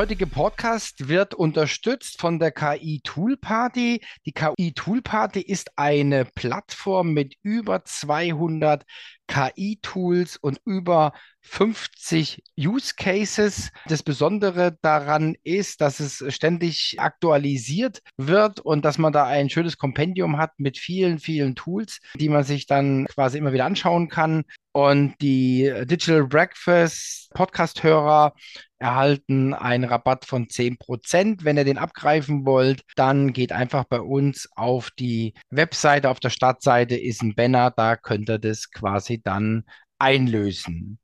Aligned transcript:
heutige 0.00 0.26
Podcast 0.26 1.08
wird 1.08 1.34
unterstützt 1.34 2.22
von 2.22 2.38
der 2.38 2.52
KI 2.52 3.02
Tool 3.04 3.36
Party. 3.36 4.00
Die 4.24 4.32
KI 4.32 4.72
Tool 4.72 5.02
Party 5.02 5.42
ist 5.42 5.76
eine 5.76 6.24
Plattform 6.24 7.12
mit 7.12 7.34
über 7.42 7.84
200 7.84 8.86
KI-Tools 9.30 10.36
und 10.36 10.60
über 10.64 11.12
50 11.42 12.42
Use 12.58 12.94
Cases. 12.96 13.70
Das 13.86 14.02
Besondere 14.02 14.76
daran 14.82 15.36
ist, 15.44 15.80
dass 15.80 16.00
es 16.00 16.22
ständig 16.34 16.96
aktualisiert 16.98 18.02
wird 18.16 18.60
und 18.60 18.84
dass 18.84 18.98
man 18.98 19.12
da 19.12 19.24
ein 19.24 19.48
schönes 19.48 19.78
Kompendium 19.78 20.36
hat 20.36 20.58
mit 20.58 20.78
vielen, 20.78 21.18
vielen 21.18 21.54
Tools, 21.54 22.00
die 22.16 22.28
man 22.28 22.44
sich 22.44 22.66
dann 22.66 23.06
quasi 23.06 23.38
immer 23.38 23.52
wieder 23.52 23.64
anschauen 23.64 24.08
kann. 24.08 24.44
Und 24.72 25.14
die 25.20 25.72
Digital 25.84 26.26
Breakfast 26.26 27.30
Podcast-Hörer 27.34 28.34
erhalten 28.78 29.52
einen 29.52 29.84
Rabatt 29.84 30.24
von 30.24 30.46
10%. 30.46 31.44
Wenn 31.44 31.56
ihr 31.56 31.64
den 31.64 31.78
abgreifen 31.78 32.46
wollt, 32.46 32.82
dann 32.94 33.32
geht 33.32 33.52
einfach 33.52 33.84
bei 33.84 34.00
uns 34.00 34.48
auf 34.54 34.90
die 34.92 35.34
Webseite. 35.50 36.08
Auf 36.08 36.20
der 36.20 36.30
Startseite 36.30 36.96
ist 36.96 37.22
ein 37.22 37.34
Banner, 37.34 37.70
da 37.70 37.96
könnt 37.96 38.30
ihr 38.30 38.38
das 38.38 38.70
quasi 38.70 39.19
dann 39.22 39.64
einlösen. 39.98 40.98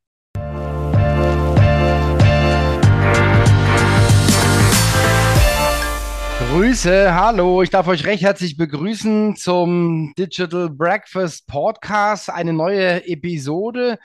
Grüße, 6.49 7.13
hallo, 7.13 7.61
ich 7.61 7.69
darf 7.69 7.87
euch 7.87 8.05
recht 8.05 8.23
herzlich 8.23 8.57
begrüßen 8.57 9.35
zum 9.35 10.13
Digital 10.17 10.69
Breakfast 10.69 11.45
Podcast, 11.45 12.29
eine 12.29 12.53
neue 12.53 13.05
Episode. 13.07 13.99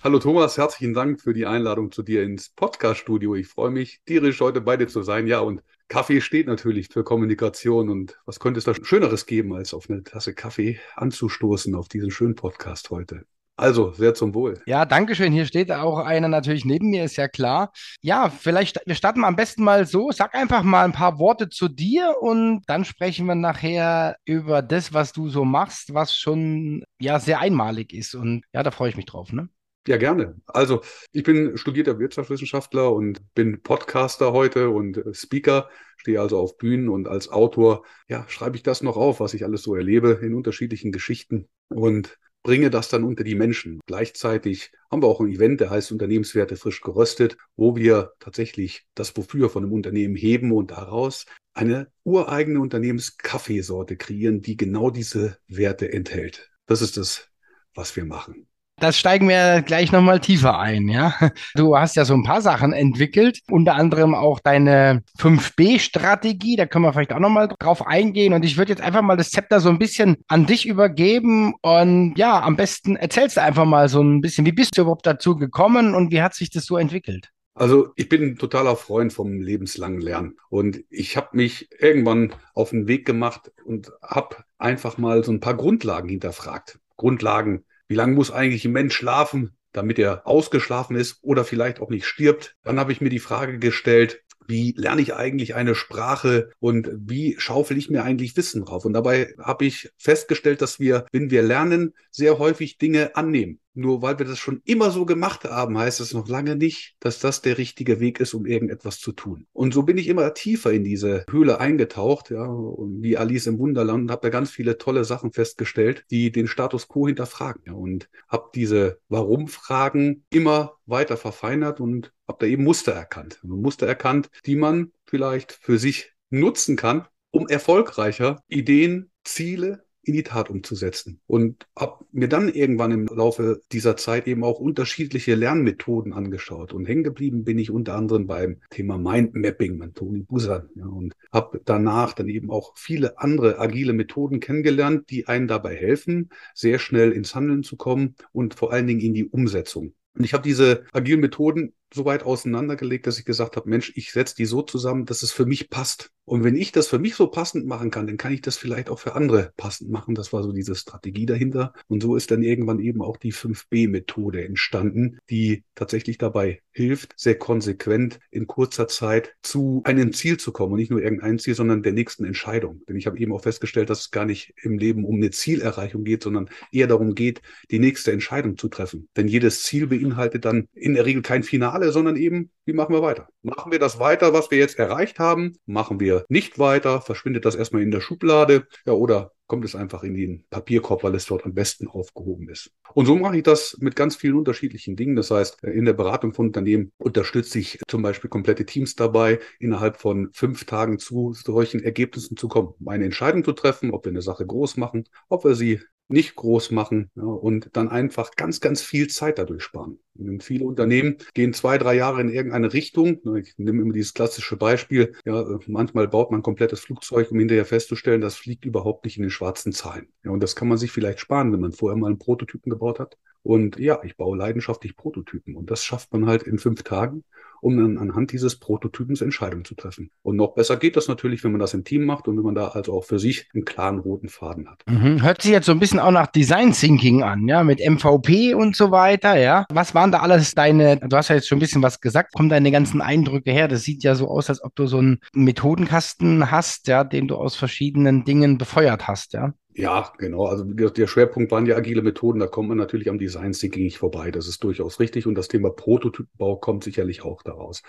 Hallo 0.03 0.19
Thomas, 0.21 0.57
herzlichen 0.57 0.95
Dank 0.95 1.21
für 1.21 1.35
die 1.35 1.45
Einladung 1.45 1.93
zu 1.93 2.03
dir 2.03 2.23
ins 2.23 2.49
Podcast-Studio. 2.49 3.35
Ich 3.35 3.49
freue 3.49 3.71
mich 3.71 4.01
tierisch, 4.07 4.41
heute 4.41 4.63
bei 4.63 4.79
dir 4.79 4.89
zu 4.89 5.03
sein. 5.03 5.27
Ja, 5.27 5.41
und 5.41 5.63
Kaffee 5.89 6.23
steht 6.23 6.47
natürlich 6.47 6.89
für 6.89 7.05
Kommunikation. 7.05 7.91
Und 7.91 8.19
was 8.25 8.41
könnte 8.41 8.57
es 8.57 8.65
da 8.65 8.73
Schöneres 8.75 9.27
geben, 9.27 9.53
als 9.53 9.75
auf 9.75 9.91
eine 9.91 10.03
Tasse 10.03 10.33
Kaffee 10.33 10.81
anzustoßen 10.97 11.75
auf 11.75 11.89
diesen 11.89 12.11
schönen 12.11 12.37
Podcast 12.37 12.89
heute? 12.89 13.27
Also, 13.61 13.93
sehr 13.93 14.15
zum 14.15 14.35
Wohl. 14.35 14.59
Ja, 14.65 14.87
danke 14.87 15.15
schön. 15.15 15.35
Hier 15.35 15.45
steht 15.45 15.71
auch 15.71 15.99
einer 15.99 16.29
natürlich 16.29 16.65
neben 16.65 16.89
mir, 16.89 17.05
ist 17.05 17.17
ja 17.17 17.29
klar. 17.29 17.73
Ja, 18.01 18.31
vielleicht, 18.31 18.81
wir 18.87 18.95
starten 18.95 19.23
am 19.23 19.37
besten 19.37 19.65
mal 19.65 19.87
so. 19.87 20.11
Sag 20.13 20.35
einfach 20.35 20.63
mal 20.63 20.87
ein 20.87 20.93
paar 20.93 21.19
Worte 21.19 21.51
zu 21.51 21.69
dir 21.69 22.17
und 22.23 22.63
dann 22.69 22.87
sprechen 22.87 23.27
wir 23.27 23.35
nachher 23.35 24.17
über 24.25 24.63
das, 24.63 24.95
was 24.95 25.13
du 25.13 25.29
so 25.29 25.45
machst, 25.45 25.93
was 25.93 26.17
schon 26.17 26.85
ja 26.99 27.21
sehr 27.21 27.41
einmalig 27.41 27.93
ist. 27.93 28.15
Und 28.15 28.45
ja, 28.55 28.63
da 28.63 28.71
freue 28.71 28.89
ich 28.89 28.97
mich 28.97 29.05
drauf, 29.05 29.31
ne? 29.31 29.51
Ja, 29.87 29.99
gerne. 29.99 30.37
Also, 30.47 30.81
ich 31.13 31.25
bin 31.25 31.59
studierter 31.59 31.99
Wirtschaftswissenschaftler 31.99 32.91
und 32.91 33.21
bin 33.35 33.63
Podcaster 33.63 34.33
heute 34.33 34.71
und 34.71 35.03
Speaker, 35.13 35.69
stehe 35.99 36.19
also 36.19 36.39
auf 36.39 36.57
Bühnen 36.57 36.89
und 36.89 37.09
als 37.09 37.29
Autor, 37.29 37.85
ja, 38.09 38.25
schreibe 38.29 38.57
ich 38.57 38.63
das 38.63 38.83
noch 38.83 38.97
auf, 38.97 39.21
was 39.21 39.35
ich 39.35 39.45
alles 39.45 39.63
so 39.63 39.75
erlebe 39.75 40.19
in 40.23 40.35
unterschiedlichen 40.35 40.93
Geschichten 40.93 41.47
und 41.69 42.17
bringe 42.43 42.71
das 42.71 42.89
dann 42.89 43.05
unter 43.05 43.25
die 43.25 43.35
Menschen. 43.35 43.81
Gleichzeitig 43.87 44.73
haben 44.91 45.03
wir 45.03 45.09
auch 45.09 45.21
ein 45.21 45.29
Event, 45.29 45.61
der 45.61 45.71
heißt 45.71 45.93
Unternehmenswerte 45.93 46.57
frisch 46.57 46.81
geröstet, 46.81 47.37
wo 47.57 47.77
wir 47.77 48.13
tatsächlich 48.19 48.87
das 48.95 49.17
Wofür 49.17 49.51
von 49.51 49.65
einem 49.65 49.73
Unternehmen 49.73 50.17
heben 50.17 50.53
und 50.53 50.71
daraus 50.71 51.27
eine 51.53 51.91
ureigene 52.05 52.61
Unternehmenskaffeesorte 52.61 53.97
kreieren, 53.97 54.41
die 54.41 54.57
genau 54.57 54.91
diese 54.91 55.39
Werte 55.49 55.93
enthält. 55.93 56.51
Das 56.67 56.83
ist 56.83 56.97
das, 56.97 57.29
was 57.75 57.95
wir 57.97 58.05
machen. 58.05 58.50
Das 58.81 58.99
steigen 58.99 59.29
wir 59.29 59.61
gleich 59.61 59.93
nochmal 59.93 60.21
tiefer 60.21 60.59
ein, 60.59 60.89
ja. 60.89 61.15
Du 61.55 61.77
hast 61.77 61.97
ja 61.97 62.07
so 62.07 62.15
ein 62.15 62.23
paar 62.23 62.41
Sachen 62.41 62.73
entwickelt, 62.73 63.41
unter 63.51 63.75
anderem 63.75 64.15
auch 64.15 64.41
deine 64.41 65.03
5B-Strategie, 65.19 66.57
da 66.57 66.65
können 66.65 66.87
wir 66.87 66.93
vielleicht 66.95 67.13
auch 67.13 67.19
nochmal 67.19 67.49
drauf 67.59 67.87
eingehen. 67.87 68.33
Und 68.33 68.43
ich 68.43 68.57
würde 68.57 68.73
jetzt 68.73 68.81
einfach 68.81 69.03
mal 69.03 69.19
das 69.19 69.31
Zepter 69.31 69.61
so 69.61 69.69
ein 69.69 69.79
bisschen 69.79 70.17
an 70.29 70.47
dich 70.47 70.67
übergeben. 70.67 71.53
Und 71.61 72.15
ja, 72.17 72.41
am 72.41 72.57
besten 72.57 72.97
erzählst 72.97 73.37
du 73.37 73.43
einfach 73.43 73.67
mal 73.67 73.91
so 73.91 74.03
ein 74.03 74.23
bisschen, 74.23 74.47
wie 74.47 74.53
bist 74.53 74.79
du 74.79 74.83
überhaupt 74.83 75.07
dazu 75.07 75.37
gekommen 75.37 75.95
und 75.95 76.11
wie 76.11 76.23
hat 76.23 76.35
sich 76.35 76.49
das 76.49 76.65
so 76.65 76.79
entwickelt? 76.79 77.29
Also 77.53 77.89
ich 77.97 78.09
bin 78.09 78.23
ein 78.23 78.37
totaler 78.37 78.77
Freund 78.77 79.13
vom 79.13 79.43
lebenslangen 79.43 80.01
Lernen 80.01 80.39
und 80.49 80.83
ich 80.89 81.19
habe 81.19 81.37
mich 81.37 81.69
irgendwann 81.79 82.33
auf 82.55 82.71
den 82.71 82.89
Weg 82.89 83.05
gemacht 83.05 83.53
und 83.67 83.93
habe 84.03 84.37
einfach 84.57 84.97
mal 84.97 85.23
so 85.23 85.33
ein 85.33 85.41
paar 85.41 85.55
Grundlagen 85.55 86.09
hinterfragt. 86.09 86.79
Grundlagen 86.97 87.65
wie 87.91 87.97
lange 87.97 88.15
muss 88.15 88.31
eigentlich 88.31 88.65
ein 88.65 88.71
Mensch 88.71 88.95
schlafen, 88.95 89.57
damit 89.73 89.99
er 89.99 90.25
ausgeschlafen 90.25 90.95
ist 90.95 91.19
oder 91.23 91.45
vielleicht 91.45 91.81
auch 91.81 91.91
nicht 91.91 92.07
stirbt? 92.07 92.55
Dann 92.63 92.79
habe 92.79 92.93
ich 92.93 93.01
mir 93.01 93.09
die 93.09 93.19
Frage 93.19 93.59
gestellt, 93.59 94.23
wie 94.47 94.75
lerne 94.77 95.01
ich 95.01 95.15
eigentlich 95.15 95.57
eine 95.57 95.75
Sprache 95.75 96.51
und 96.61 96.89
wie 96.95 97.35
schaufel 97.39 97.77
ich 97.79 97.91
mir 97.91 98.05
eigentlich 98.05 98.37
Wissen 98.37 98.65
drauf? 98.65 98.85
Und 98.85 98.93
dabei 98.93 99.35
habe 99.41 99.65
ich 99.65 99.91
festgestellt, 99.97 100.63
dass 100.63 100.79
wir, 100.79 101.07
wenn 101.11 101.31
wir 101.31 101.43
lernen, 101.43 101.95
sehr 102.13 102.39
häufig 102.39 102.79
Dinge 102.79 103.17
annehmen. 103.17 103.60
Nur 103.75 104.03
weil 104.03 104.19
wir 104.19 104.27
das 104.27 104.39
schon 104.39 104.61
immer 104.65 104.91
so 104.91 105.07
gemacht 105.07 105.45
haben, 105.45 105.79
heißt 105.79 106.01
es 106.01 106.13
noch 106.13 106.29
lange 106.29 106.57
nicht, 106.57 106.97
dass 107.01 107.21
das 107.21 107.41
der 107.41 107.57
richtige 107.59 108.01
Weg 108.01 108.19
ist, 108.21 108.35
um 108.35 108.47
irgendetwas 108.47 108.99
zu 108.99 109.13
tun. 109.13 109.47
Und 109.53 109.73
so 109.73 109.85
bin 109.85 109.97
ich 109.97 110.09
immer 110.09 110.35
tiefer 110.35 110.73
in 110.73 110.83
diese 110.83 111.25
Höhle 111.31 111.61
eingetaucht, 111.61 112.31
ja, 112.31 112.47
wie 112.49 113.17
Alice 113.17 113.47
im 113.47 113.59
Wunderland 113.59 114.03
und 114.03 114.11
habe 114.11 114.23
da 114.23 114.29
ganz 114.31 114.51
viele 114.51 114.79
tolle 114.79 115.05
Sachen 115.05 115.33
festgestellt, 115.33 116.05
die 116.11 116.33
den 116.33 116.49
Status 116.49 116.89
quo 116.89 117.07
hinterfragen. 117.07 117.63
Ja, 117.67 117.73
und 117.75 118.09
habe 118.29 118.51
diese 118.55 118.99
Warum-Fragen 119.09 120.25
immer 120.31 120.73
weiter 120.87 121.17
verfeinert 121.17 121.81
und 121.81 122.13
habe 122.27 122.39
da 122.41 122.47
eben 122.47 122.65
Muster 122.65 122.93
erkannt. 122.93 123.39
Muster 123.43 123.87
erkannt, 123.87 124.31
die 124.47 124.57
man 124.57 124.93
vielleicht 125.07 125.53
für 125.53 125.79
sich 125.79 126.13
nutzen 126.31 126.77
kann, 126.77 127.07
um 127.31 127.49
erfolgreicher 127.49 128.43
Ideen, 128.49 129.11
Ziele 129.25 129.85
in 130.03 130.15
die 130.15 130.23
Tat 130.23 130.51
umzusetzen. 130.51 131.21
Und 131.27 131.67
habe 131.79 132.05
mir 132.13 132.29
dann 132.29 132.49
irgendwann 132.49 132.91
im 132.91 133.07
Laufe 133.07 133.63
dieser 133.73 133.97
Zeit 133.97 134.27
eben 134.27 134.45
auch 134.45 134.59
unterschiedliche 134.59 135.35
Lernmethoden 135.35 136.13
angeschaut. 136.13 136.73
Und 136.73 136.87
hängen 136.87 137.05
geblieben 137.05 137.45
bin 137.45 137.59
ich 137.59 137.71
unter 137.71 137.95
anderem 137.95 138.27
beim 138.27 138.61
Thema 138.71 138.99
Mindmapping, 138.99 139.79
mein 139.79 139.95
Toni 139.95 140.23
Busan. 140.23 140.69
Ja, 140.75 140.87
und 140.87 141.15
habe 141.33 141.61
danach 141.65 142.15
dann 142.15 142.29
eben 142.29 142.51
auch 142.51 142.73
viele 142.77 143.19
andere 143.19 143.59
agile 143.59 143.93
Methoden 143.93 144.41
kennengelernt, 144.41 145.11
die 145.11 145.27
einen 145.27 145.49
dabei 145.49 145.75
helfen, 145.75 146.31
sehr 146.55 146.79
schnell 146.79 147.13
ins 147.13 147.35
Handeln 147.35 147.63
zu 147.63 147.77
kommen 147.77 148.17
und 148.33 148.55
vor 148.55 148.73
allen 148.73 148.87
Dingen 148.87 149.01
in 149.01 149.15
die 149.15 149.27
Umsetzung. 149.27 149.95
Und 150.15 150.25
ich 150.25 150.35
habe 150.35 150.43
diese 150.43 150.85
agilen 150.93 151.21
Methoden 151.21 151.73
so 151.93 152.05
weit 152.05 152.25
auseinandergelegt, 152.25 153.07
dass 153.07 153.19
ich 153.19 153.25
gesagt 153.25 153.57
habe, 153.57 153.69
Mensch, 153.69 153.93
ich 153.97 154.13
setze 154.13 154.37
die 154.37 154.45
so 154.45 154.63
zusammen, 154.63 155.07
dass 155.07 155.23
es 155.23 155.33
für 155.33 155.47
mich 155.47 155.71
passt. 155.71 156.11
Und 156.31 156.45
wenn 156.45 156.55
ich 156.55 156.71
das 156.71 156.87
für 156.87 157.01
mich 157.01 157.17
so 157.17 157.27
passend 157.27 157.67
machen 157.67 157.91
kann, 157.91 158.07
dann 158.07 158.17
kann 158.17 158.33
ich 158.33 158.41
das 158.41 158.57
vielleicht 158.57 158.89
auch 158.89 159.01
für 159.01 159.17
andere 159.17 159.53
passend 159.57 159.91
machen. 159.91 160.15
Das 160.15 160.33
war 160.33 160.45
so 160.45 160.53
diese 160.53 160.77
Strategie 160.77 161.27
dahinter. 161.27 161.73
Und 161.89 162.05
so 162.05 162.15
ist 162.15 162.31
dann 162.31 162.45
irgendwann 162.45 162.79
eben 162.79 163.03
auch 163.03 163.17
die 163.17 163.33
5B-Methode 163.33 164.45
entstanden, 164.45 165.19
die 165.29 165.65
tatsächlich 165.75 166.19
dabei 166.19 166.63
hilft, 166.71 167.15
sehr 167.17 167.37
konsequent 167.37 168.21
in 168.31 168.47
kurzer 168.47 168.87
Zeit 168.87 169.35
zu 169.43 169.83
einem 169.85 170.13
Ziel 170.13 170.37
zu 170.37 170.53
kommen. 170.53 170.75
Und 170.75 170.79
nicht 170.79 170.93
nur 170.93 171.03
irgendein 171.03 171.41
Ziel, 171.41 171.57
sondern 171.57 171.83
der 171.83 171.95
nächsten 171.95 172.25
Entscheidung. 172.25 172.83
Denn 172.89 172.95
ich 172.95 173.09
habe 173.09 173.19
eben 173.19 173.33
auch 173.33 173.43
festgestellt, 173.43 173.91
dass 173.91 174.03
es 174.03 174.11
gar 174.13 174.25
nicht 174.25 174.55
im 174.63 174.79
Leben 174.79 175.05
um 175.05 175.17
eine 175.17 175.33
Zielerreichung 175.33 176.05
geht, 176.05 176.23
sondern 176.23 176.49
eher 176.71 176.87
darum 176.87 177.17
geht, 177.17 177.43
die 177.73 177.81
nächste 177.81 178.13
Entscheidung 178.13 178.57
zu 178.57 178.69
treffen. 178.69 179.09
Denn 179.17 179.27
jedes 179.27 179.65
Ziel 179.65 179.89
beinhaltet 179.89 180.45
dann 180.45 180.69
in 180.75 180.95
der 180.95 181.07
Regel 181.07 181.23
kein 181.23 181.43
Finale, 181.43 181.91
sondern 181.91 182.15
eben 182.15 182.51
wie 182.71 182.77
machen 182.77 182.95
wir 182.95 183.03
weiter? 183.03 183.29
Machen 183.43 183.73
wir 183.73 183.81
das 183.81 183.99
weiter, 183.99 184.33
was 184.33 184.53
wir 184.53 184.59
jetzt 184.59 184.79
erreicht 184.79 185.19
haben? 185.19 185.57
Machen 185.67 185.99
wir 185.99 186.25
nicht 186.29 186.61
weiter? 186.61 187.01
Verschwindet 187.01 187.45
das 187.45 187.57
erstmal 187.57 187.83
in 187.83 187.91
der 187.91 188.01
Schublade? 188.01 188.69
Ja, 188.87 188.93
oder 188.93 189.33
kommt 189.49 189.65
es 189.65 189.75
einfach 189.75 190.05
in 190.05 190.15
den 190.15 190.45
Papierkorb, 190.51 191.03
weil 191.03 191.17
es 191.17 191.27
dort 191.27 191.45
am 191.45 191.53
besten 191.53 191.89
aufgehoben 191.89 192.49
ist. 192.49 192.71
Und 192.95 193.07
so 193.07 193.17
mache 193.17 193.39
ich 193.39 193.43
das 193.43 193.77
mit 193.81 193.97
ganz 193.97 194.15
vielen 194.15 194.37
unterschiedlichen 194.37 194.95
Dingen. 194.95 195.17
Das 195.17 195.33
heißt, 195.33 195.65
in 195.65 195.85
der 195.85 195.95
Beratung 195.95 196.33
von 196.33 196.47
Unternehmen 196.47 196.93
unterstütze 196.99 197.59
ich 197.59 197.81
zum 197.89 198.03
Beispiel 198.03 198.31
komplette 198.31 198.65
Teams 198.65 198.95
dabei, 198.95 199.41
innerhalb 199.59 199.97
von 199.97 200.31
fünf 200.33 200.65
Tagen 200.65 201.01
zu 201.01 201.33
solchen 201.33 201.83
Ergebnissen 201.83 202.37
zu 202.37 202.47
kommen, 202.47 202.75
um 202.79 202.87
eine 202.87 203.05
Entscheidung 203.05 203.43
zu 203.43 203.51
treffen, 203.51 203.91
ob 203.91 204.05
wir 204.05 204.11
eine 204.11 204.23
Sache 204.23 204.47
groß 204.47 204.77
machen, 204.77 205.09
ob 205.29 205.43
wir 205.43 205.57
sie 205.57 205.81
nicht 206.11 206.37
groß 206.37 206.71
machen 206.71 207.11
ja, 207.15 207.23
und 207.23 207.71
dann 207.73 207.89
einfach 207.89 208.33
ganz, 208.37 208.61
ganz 208.61 208.83
viel 208.83 209.09
Zeit 209.09 209.39
dadurch 209.39 209.63
sparen. 209.63 209.99
Und 210.15 210.43
viele 210.43 210.65
Unternehmen 210.65 211.17
gehen 211.35 211.53
zwei, 211.53 211.79
drei 211.79 211.95
Jahre 211.95 212.21
in 212.21 212.29
irgendeine 212.29 212.73
Richtung. 212.73 213.21
Ich 213.37 213.55
nehme 213.57 213.83
immer 213.83 213.93
dieses 213.93 214.13
klassische 214.13 214.57
Beispiel. 214.57 215.15
Ja, 215.25 215.45
manchmal 215.67 216.09
baut 216.09 216.31
man 216.31 216.41
ein 216.41 216.45
komplettes 216.45 216.81
Flugzeug, 216.81 217.31
um 217.31 217.39
hinterher 217.39 217.65
festzustellen, 217.65 218.21
das 218.21 218.37
fliegt 218.37 218.65
überhaupt 218.65 219.05
nicht 219.05 219.17
in 219.17 219.23
den 219.23 219.31
schwarzen 219.31 219.73
Zahlen. 219.73 220.09
Ja, 220.25 220.31
und 220.31 220.43
das 220.43 220.57
kann 220.57 220.69
man 220.69 220.79
sich 220.79 220.93
vielleicht 220.93 221.21
sparen, 221.21 221.53
wenn 221.53 221.61
man 221.61 221.73
vorher 221.73 221.97
mal 221.97 222.09
einen 222.09 222.19
Prototypen 222.19 222.71
gebaut 222.71 222.99
hat. 222.99 223.17
Und 223.43 223.79
ja, 223.79 224.01
ich 224.05 224.17
baue 224.17 224.37
leidenschaftlich 224.37 224.97
Prototypen. 224.97 225.57
Und 225.57 225.71
das 225.71 225.85
schafft 225.85 226.13
man 226.13 226.27
halt 226.27 226.43
in 226.43 226.59
fünf 226.59 226.83
Tagen 226.83 227.25
um 227.61 227.77
dann 227.77 227.99
anhand 227.99 228.33
dieses 228.33 228.59
Prototypens 228.59 229.21
Entscheidungen 229.21 229.65
zu 229.65 229.75
treffen. 229.75 230.11
Und 230.23 230.37
noch 230.37 230.55
besser 230.55 230.77
geht 230.77 230.97
das 230.97 231.09
natürlich, 231.09 231.45
wenn 231.45 231.53
man 231.53 231.61
das 231.61 231.75
im 231.75 231.85
Team 231.85 232.05
macht 232.05 232.29
und 232.29 232.37
wenn 232.37 232.45
man 232.45 232.55
da 232.55 232.69
also 232.69 232.95
auch 232.95 233.05
für 233.05 233.19
sich 233.19 233.49
einen 233.55 233.65
klaren 233.65 233.99
roten 233.99 234.29
Faden 234.29 234.69
hat. 234.69 234.83
Mhm. 234.87 235.23
Hört 235.23 235.43
sich 235.43 235.51
jetzt 235.53 235.67
so 235.67 235.73
ein 235.73 235.81
bisschen 235.81 235.99
auch 235.99 236.11
nach 236.11 236.27
Design 236.27 236.73
Thinking 236.73 237.23
an, 237.23 237.47
ja, 237.49 237.63
mit 237.65 237.81
MVP 237.81 238.55
und 238.55 238.77
so 238.77 238.91
weiter, 238.91 239.37
ja. 239.37 239.67
Was 239.71 239.95
waren 239.95 240.13
da 240.13 240.21
alles 240.21 240.55
deine, 240.55 240.99
du 240.99 241.17
hast 241.17 241.29
ja 241.29 241.37
jetzt 241.37 241.49
schon 241.49 241.59
ein 241.59 241.61
bisschen 241.61 241.83
was 241.83 242.01
gesagt, 242.01 242.33
kommen 242.33 242.49
deine 242.49 242.71
ganzen 242.71 243.01
Eindrücke 243.01 243.51
her? 243.51 243.69
Das 243.69 243.83
sieht 243.83 244.03
ja 244.03 244.15
so 244.15 244.29
aus, 244.29 244.49
als 244.49 244.63
ob 244.63 244.75
du 244.75 244.87
so 244.87 244.99
einen 244.99 245.19
Methodenkasten 245.35 246.51
hast, 246.51 246.89
ja, 246.89 247.05
den 247.05 247.29
du 247.29 247.37
aus 247.37 247.57
verschiedenen 247.57 248.25
Dingen 248.25 248.59
befeuert 248.59 249.09
hast, 249.09 249.33
ja. 249.33 249.53
Ja, 249.81 250.13
genau. 250.19 250.47
Also 250.47 250.65
der 250.65 251.07
Schwerpunkt 251.07 251.51
waren 251.51 251.67
ja 251.67 251.77
agile 251.77 252.03
Methoden. 252.03 252.39
Da 252.39 252.47
kommt 252.47 252.69
man 252.69 252.79
natürlich 252.79 253.09
am 253.09 253.19
Design 253.19 253.53
Thinking 253.53 253.85
nicht 253.85 253.99
vorbei. 253.99 254.31
Das 254.31 254.47
ist 254.47 254.63
durchaus 254.63 255.01
richtig. 255.01 255.27
Und 255.27 255.35
das 255.35 255.49
Thema 255.49 255.71
Prototypenbau 255.71 256.57
kommt 256.57 256.85
sicherlich 256.85 257.23
auch 257.23 257.43
daraus. 257.43 257.83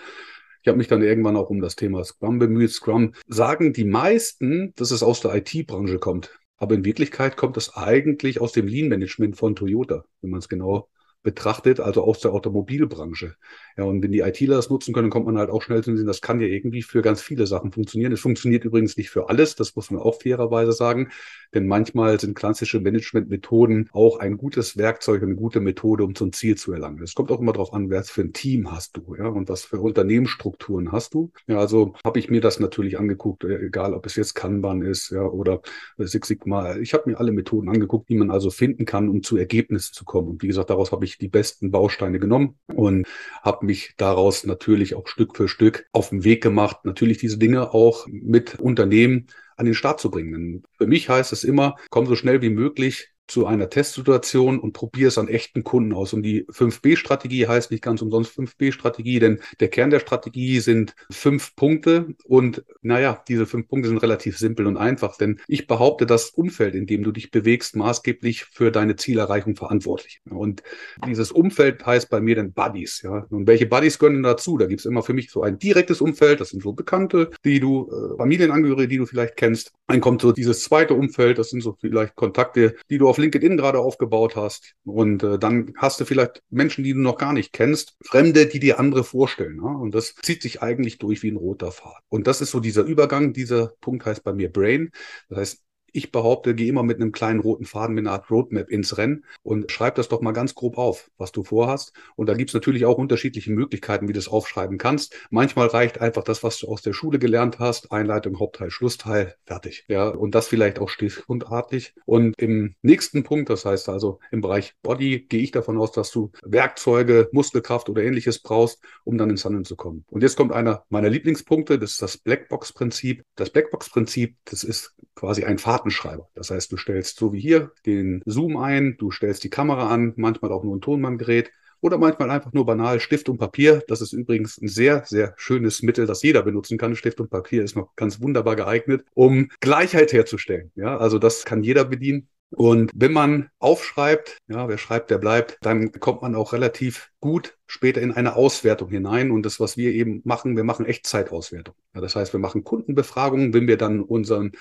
Ich 0.62 0.68
habe 0.68 0.78
mich 0.78 0.88
dann 0.88 1.02
irgendwann 1.02 1.36
auch 1.36 1.50
um 1.50 1.60
das 1.60 1.76
Thema 1.76 2.04
Scrum 2.04 2.38
bemüht. 2.38 2.70
Scrum 2.70 3.12
sagen 3.26 3.72
die 3.72 3.84
meisten, 3.84 4.72
dass 4.76 4.90
es 4.90 5.02
aus 5.02 5.20
der 5.20 5.34
IT-Branche 5.34 5.98
kommt. 5.98 6.38
Aber 6.56 6.74
in 6.76 6.84
Wirklichkeit 6.84 7.36
kommt 7.36 7.56
es 7.56 7.74
eigentlich 7.76 8.40
aus 8.40 8.52
dem 8.52 8.68
Lean-Management 8.68 9.36
von 9.36 9.56
Toyota, 9.56 10.04
wenn 10.20 10.30
man 10.30 10.38
es 10.38 10.48
genau 10.48 10.88
betrachtet, 11.22 11.80
also 11.80 12.04
aus 12.04 12.20
der 12.20 12.32
Automobilbranche. 12.32 13.34
Ja, 13.76 13.84
und 13.84 14.02
wenn 14.02 14.12
die 14.12 14.20
ITler 14.20 14.56
das 14.56 14.70
nutzen 14.70 14.92
können, 14.92 15.10
kommt 15.10 15.26
man 15.26 15.38
halt 15.38 15.50
auch 15.50 15.62
schnell 15.62 15.82
zu 15.82 15.96
sehen, 15.96 16.06
das 16.06 16.20
kann 16.20 16.40
ja 16.40 16.46
irgendwie 16.46 16.82
für 16.82 17.02
ganz 17.02 17.22
viele 17.22 17.46
Sachen 17.46 17.72
funktionieren. 17.72 18.12
Es 18.12 18.20
funktioniert 18.20 18.64
übrigens 18.64 18.96
nicht 18.96 19.10
für 19.10 19.28
alles, 19.28 19.56
das 19.56 19.74
muss 19.76 19.90
man 19.90 20.00
auch 20.00 20.20
fairerweise 20.20 20.72
sagen, 20.72 21.10
denn 21.54 21.66
manchmal 21.66 22.18
sind 22.18 22.34
klassische 22.34 22.80
Managementmethoden 22.80 23.90
auch 23.92 24.18
ein 24.18 24.36
gutes 24.36 24.76
Werkzeug, 24.76 25.22
eine 25.22 25.34
gute 25.34 25.60
Methode, 25.60 26.04
um 26.04 26.14
zum 26.14 26.32
Ziel 26.32 26.56
zu 26.56 26.72
erlangen. 26.72 27.02
Es 27.02 27.14
kommt 27.14 27.30
auch 27.30 27.40
immer 27.40 27.52
darauf 27.52 27.72
an, 27.72 27.90
was 27.90 28.10
für 28.10 28.22
ein 28.22 28.32
Team 28.32 28.72
hast 28.72 28.96
du, 28.96 29.14
ja, 29.16 29.26
und 29.26 29.48
was 29.48 29.64
für 29.64 29.80
Unternehmensstrukturen 29.80 30.92
hast 30.92 31.14
du. 31.14 31.30
Ja, 31.46 31.58
also 31.58 31.94
habe 32.04 32.18
ich 32.18 32.30
mir 32.30 32.40
das 32.40 32.60
natürlich 32.60 32.98
angeguckt, 32.98 33.44
äh, 33.44 33.66
egal 33.66 33.94
ob 33.94 34.06
es 34.06 34.16
jetzt 34.16 34.34
Kanban 34.34 34.82
ist, 34.82 35.10
ja, 35.10 35.22
oder 35.22 35.60
Six 35.98 36.28
Sigma. 36.28 36.76
Ich 36.76 36.94
habe 36.94 37.10
mir 37.10 37.18
alle 37.18 37.32
Methoden 37.32 37.68
angeguckt, 37.68 38.08
die 38.08 38.16
man 38.16 38.30
also 38.30 38.50
finden 38.50 38.84
kann, 38.84 39.08
um 39.08 39.22
zu 39.22 39.36
Ergebnissen 39.36 39.92
zu 39.94 40.04
kommen. 40.04 40.28
Und 40.28 40.42
wie 40.42 40.48
gesagt, 40.48 40.70
daraus 40.70 40.92
habe 40.92 41.04
ich 41.04 41.18
die 41.18 41.28
besten 41.28 41.70
Bausteine 41.70 42.18
genommen 42.18 42.58
und 42.74 43.06
habe 43.42 43.61
habe 43.62 43.68
mich 43.68 43.94
daraus 43.96 44.44
natürlich 44.44 44.96
auch 44.96 45.06
Stück 45.06 45.36
für 45.36 45.46
Stück 45.46 45.86
auf 45.92 46.08
den 46.08 46.24
Weg 46.24 46.42
gemacht, 46.42 46.78
natürlich 46.84 47.18
diese 47.18 47.38
Dinge 47.38 47.72
auch 47.72 48.08
mit 48.08 48.58
Unternehmen 48.58 49.28
an 49.56 49.66
den 49.66 49.74
Start 49.74 50.00
zu 50.00 50.10
bringen. 50.10 50.64
für 50.78 50.88
mich 50.88 51.08
heißt 51.08 51.32
es 51.32 51.44
immer, 51.44 51.76
komm 51.88 52.06
so 52.06 52.16
schnell 52.16 52.42
wie 52.42 52.50
möglich 52.50 53.11
zu 53.28 53.46
einer 53.46 53.70
Testsituation 53.70 54.58
und 54.58 54.72
probiere 54.72 55.08
es 55.08 55.18
an 55.18 55.28
echten 55.28 55.64
Kunden 55.64 55.92
aus. 55.92 56.12
Und 56.12 56.22
die 56.22 56.44
5B-Strategie 56.46 57.46
heißt 57.46 57.70
nicht 57.70 57.82
ganz 57.82 58.02
umsonst 58.02 58.38
5B-Strategie, 58.38 59.20
denn 59.20 59.40
der 59.60 59.68
Kern 59.68 59.90
der 59.90 60.00
Strategie 60.00 60.60
sind 60.60 60.94
fünf 61.10 61.54
Punkte. 61.56 62.14
Und 62.24 62.64
naja, 62.82 63.22
diese 63.28 63.46
fünf 63.46 63.68
Punkte 63.68 63.88
sind 63.88 63.98
relativ 63.98 64.38
simpel 64.38 64.66
und 64.66 64.76
einfach, 64.76 65.16
denn 65.16 65.40
ich 65.46 65.66
behaupte, 65.66 66.06
das 66.06 66.30
Umfeld, 66.30 66.74
in 66.74 66.86
dem 66.86 67.02
du 67.02 67.12
dich 67.12 67.30
bewegst, 67.30 67.76
maßgeblich 67.76 68.44
für 68.44 68.70
deine 68.70 68.96
Zielerreichung 68.96 69.56
verantwortlich. 69.56 70.20
Und 70.28 70.62
dieses 71.06 71.32
Umfeld 71.32 71.86
heißt 71.86 72.10
bei 72.10 72.20
mir 72.20 72.36
dann 72.36 72.52
Buddies. 72.52 73.02
Ja. 73.02 73.26
Und 73.30 73.46
welche 73.46 73.66
Buddies 73.66 73.98
gehören 73.98 74.22
dazu? 74.22 74.58
Da 74.58 74.66
gibt 74.66 74.80
es 74.80 74.86
immer 74.86 75.02
für 75.02 75.14
mich 75.14 75.30
so 75.30 75.42
ein 75.42 75.58
direktes 75.58 76.00
Umfeld, 76.00 76.40
das 76.40 76.50
sind 76.50 76.62
so 76.62 76.72
Bekannte, 76.72 77.30
die 77.44 77.60
du, 77.60 77.90
äh, 77.90 78.16
Familienangehörige, 78.16 78.88
die 78.88 78.98
du 78.98 79.06
vielleicht 79.06 79.36
kennst. 79.36 79.72
Dann 79.86 80.00
kommt 80.00 80.22
so 80.22 80.32
dieses 80.32 80.64
zweite 80.64 80.94
Umfeld, 80.94 81.38
das 81.38 81.50
sind 81.50 81.62
so 81.62 81.76
vielleicht 81.80 82.14
Kontakte, 82.14 82.76
die 82.90 82.98
du 82.98 83.08
auf 83.12 83.18
LinkedIn 83.18 83.58
gerade 83.58 83.78
aufgebaut 83.78 84.36
hast. 84.36 84.72
Und 84.84 85.22
äh, 85.22 85.38
dann 85.38 85.74
hast 85.76 86.00
du 86.00 86.06
vielleicht 86.06 86.42
Menschen, 86.48 86.82
die 86.82 86.94
du 86.94 87.00
noch 87.00 87.18
gar 87.18 87.34
nicht 87.34 87.52
kennst, 87.52 87.94
Fremde, 88.02 88.46
die 88.46 88.58
dir 88.58 88.80
andere 88.80 89.04
vorstellen. 89.04 89.60
Ja? 89.62 89.70
Und 89.70 89.94
das 89.94 90.14
zieht 90.14 90.40
sich 90.40 90.62
eigentlich 90.62 90.96
durch 90.98 91.22
wie 91.22 91.30
ein 91.30 91.36
roter 91.36 91.72
Faden. 91.72 92.02
Und 92.08 92.26
das 92.26 92.40
ist 92.40 92.52
so 92.52 92.60
dieser 92.60 92.84
Übergang. 92.84 93.34
Dieser 93.34 93.74
Punkt 93.82 94.06
heißt 94.06 94.24
bei 94.24 94.32
mir 94.32 94.50
Brain. 94.50 94.90
Das 95.28 95.38
heißt, 95.38 95.62
ich 95.92 96.12
behaupte, 96.12 96.54
geh 96.54 96.68
immer 96.68 96.82
mit 96.82 97.00
einem 97.00 97.12
kleinen 97.12 97.40
roten 97.40 97.64
Faden, 97.64 97.94
mit 97.94 98.06
einer 98.06 98.12
Art 98.12 98.30
Roadmap 98.30 98.70
ins 98.70 98.96
Rennen 98.98 99.24
und 99.42 99.70
schreib 99.70 99.94
das 99.94 100.08
doch 100.08 100.20
mal 100.20 100.32
ganz 100.32 100.54
grob 100.54 100.78
auf, 100.78 101.10
was 101.18 101.32
du 101.32 101.44
vorhast. 101.44 101.92
Und 102.16 102.28
da 102.28 102.34
gibt's 102.34 102.54
natürlich 102.54 102.84
auch 102.86 102.98
unterschiedliche 102.98 103.52
Möglichkeiten, 103.52 104.08
wie 104.08 104.12
du 104.12 104.18
es 104.18 104.28
aufschreiben 104.28 104.78
kannst. 104.78 105.14
Manchmal 105.30 105.68
reicht 105.68 106.00
einfach 106.00 106.24
das, 106.24 106.42
was 106.42 106.58
du 106.58 106.68
aus 106.68 106.82
der 106.82 106.92
Schule 106.92 107.18
gelernt 107.18 107.58
hast, 107.58 107.92
Einleitung, 107.92 108.40
Hauptteil, 108.40 108.70
Schlussteil, 108.70 109.34
fertig. 109.44 109.84
Ja, 109.88 110.08
und 110.08 110.34
das 110.34 110.48
vielleicht 110.48 110.78
auch 110.78 110.88
stichpundartig. 110.88 111.94
Und 112.06 112.34
im 112.38 112.74
nächsten 112.82 113.22
Punkt, 113.22 113.50
das 113.50 113.64
heißt 113.64 113.88
also 113.88 114.18
im 114.30 114.40
Bereich 114.40 114.74
Body, 114.82 115.26
gehe 115.28 115.42
ich 115.42 115.50
davon 115.50 115.78
aus, 115.78 115.92
dass 115.92 116.10
du 116.10 116.32
Werkzeuge, 116.44 117.28
Muskelkraft 117.32 117.88
oder 117.88 118.02
ähnliches 118.02 118.40
brauchst, 118.40 118.80
um 119.04 119.18
dann 119.18 119.30
ins 119.30 119.44
Handeln 119.44 119.64
zu 119.64 119.76
kommen. 119.76 120.04
Und 120.08 120.22
jetzt 120.22 120.36
kommt 120.36 120.52
einer 120.52 120.84
meiner 120.88 121.10
Lieblingspunkte, 121.10 121.78
das 121.78 121.92
ist 121.92 122.02
das 122.02 122.18
Blackbox-Prinzip. 122.18 123.24
Das 123.36 123.50
Blackbox-Prinzip, 123.50 124.36
das 124.44 124.64
ist 124.64 124.94
quasi 125.14 125.44
ein 125.44 125.58
Faden 125.58 125.81
Datenschreiber. 125.82 126.28
Das 126.34 126.50
heißt, 126.50 126.70
du 126.72 126.76
stellst 126.76 127.18
so 127.18 127.32
wie 127.32 127.40
hier 127.40 127.72
den 127.86 128.22
Zoom 128.24 128.56
ein, 128.56 128.96
du 128.98 129.10
stellst 129.10 129.44
die 129.44 129.50
Kamera 129.50 129.88
an, 129.88 130.12
manchmal 130.16 130.52
auch 130.52 130.64
nur 130.64 130.76
ein 130.76 130.80
Tonbandgerät 130.80 131.50
oder 131.80 131.98
manchmal 131.98 132.30
einfach 132.30 132.52
nur 132.52 132.64
banal 132.64 133.00
Stift 133.00 133.28
und 133.28 133.38
Papier. 133.38 133.82
Das 133.88 134.00
ist 134.00 134.12
übrigens 134.12 134.58
ein 134.58 134.68
sehr, 134.68 135.04
sehr 135.04 135.34
schönes 135.36 135.82
Mittel, 135.82 136.06
das 136.06 136.22
jeder 136.22 136.42
benutzen 136.42 136.78
kann. 136.78 136.94
Stift 136.94 137.20
und 137.20 137.30
Papier 137.30 137.64
ist 137.64 137.76
noch 137.76 137.96
ganz 137.96 138.20
wunderbar 138.20 138.56
geeignet, 138.56 139.04
um 139.14 139.48
Gleichheit 139.60 140.12
herzustellen. 140.12 140.70
Ja, 140.76 140.96
also 140.96 141.18
das 141.18 141.44
kann 141.44 141.64
jeder 141.64 141.84
bedienen. 141.84 142.28
Und 142.50 142.92
wenn 142.94 143.12
man 143.12 143.48
aufschreibt, 143.58 144.38
ja, 144.48 144.68
wer 144.68 144.78
schreibt, 144.78 145.10
der 145.10 145.18
bleibt, 145.18 145.58
dann 145.62 145.90
kommt 145.92 146.22
man 146.22 146.34
auch 146.34 146.52
relativ 146.52 147.10
gut 147.22 147.56
später 147.66 148.02
in 148.02 148.12
eine 148.12 148.36
Auswertung 148.36 148.90
hinein. 148.90 149.30
Und 149.30 149.46
das, 149.46 149.58
was 149.58 149.78
wir 149.78 149.92
eben 149.92 150.20
machen, 150.24 150.56
wir 150.56 150.64
machen 150.64 150.84
Echtzeitauswertung. 150.84 151.74
Ja, 151.94 152.02
das 152.02 152.14
heißt, 152.14 152.34
wir 152.34 152.40
machen 152.40 152.64
Kundenbefragungen, 152.64 153.54
wenn 153.54 153.66
wir 153.66 153.78
dann 153.78 154.00
unseren 154.00 154.52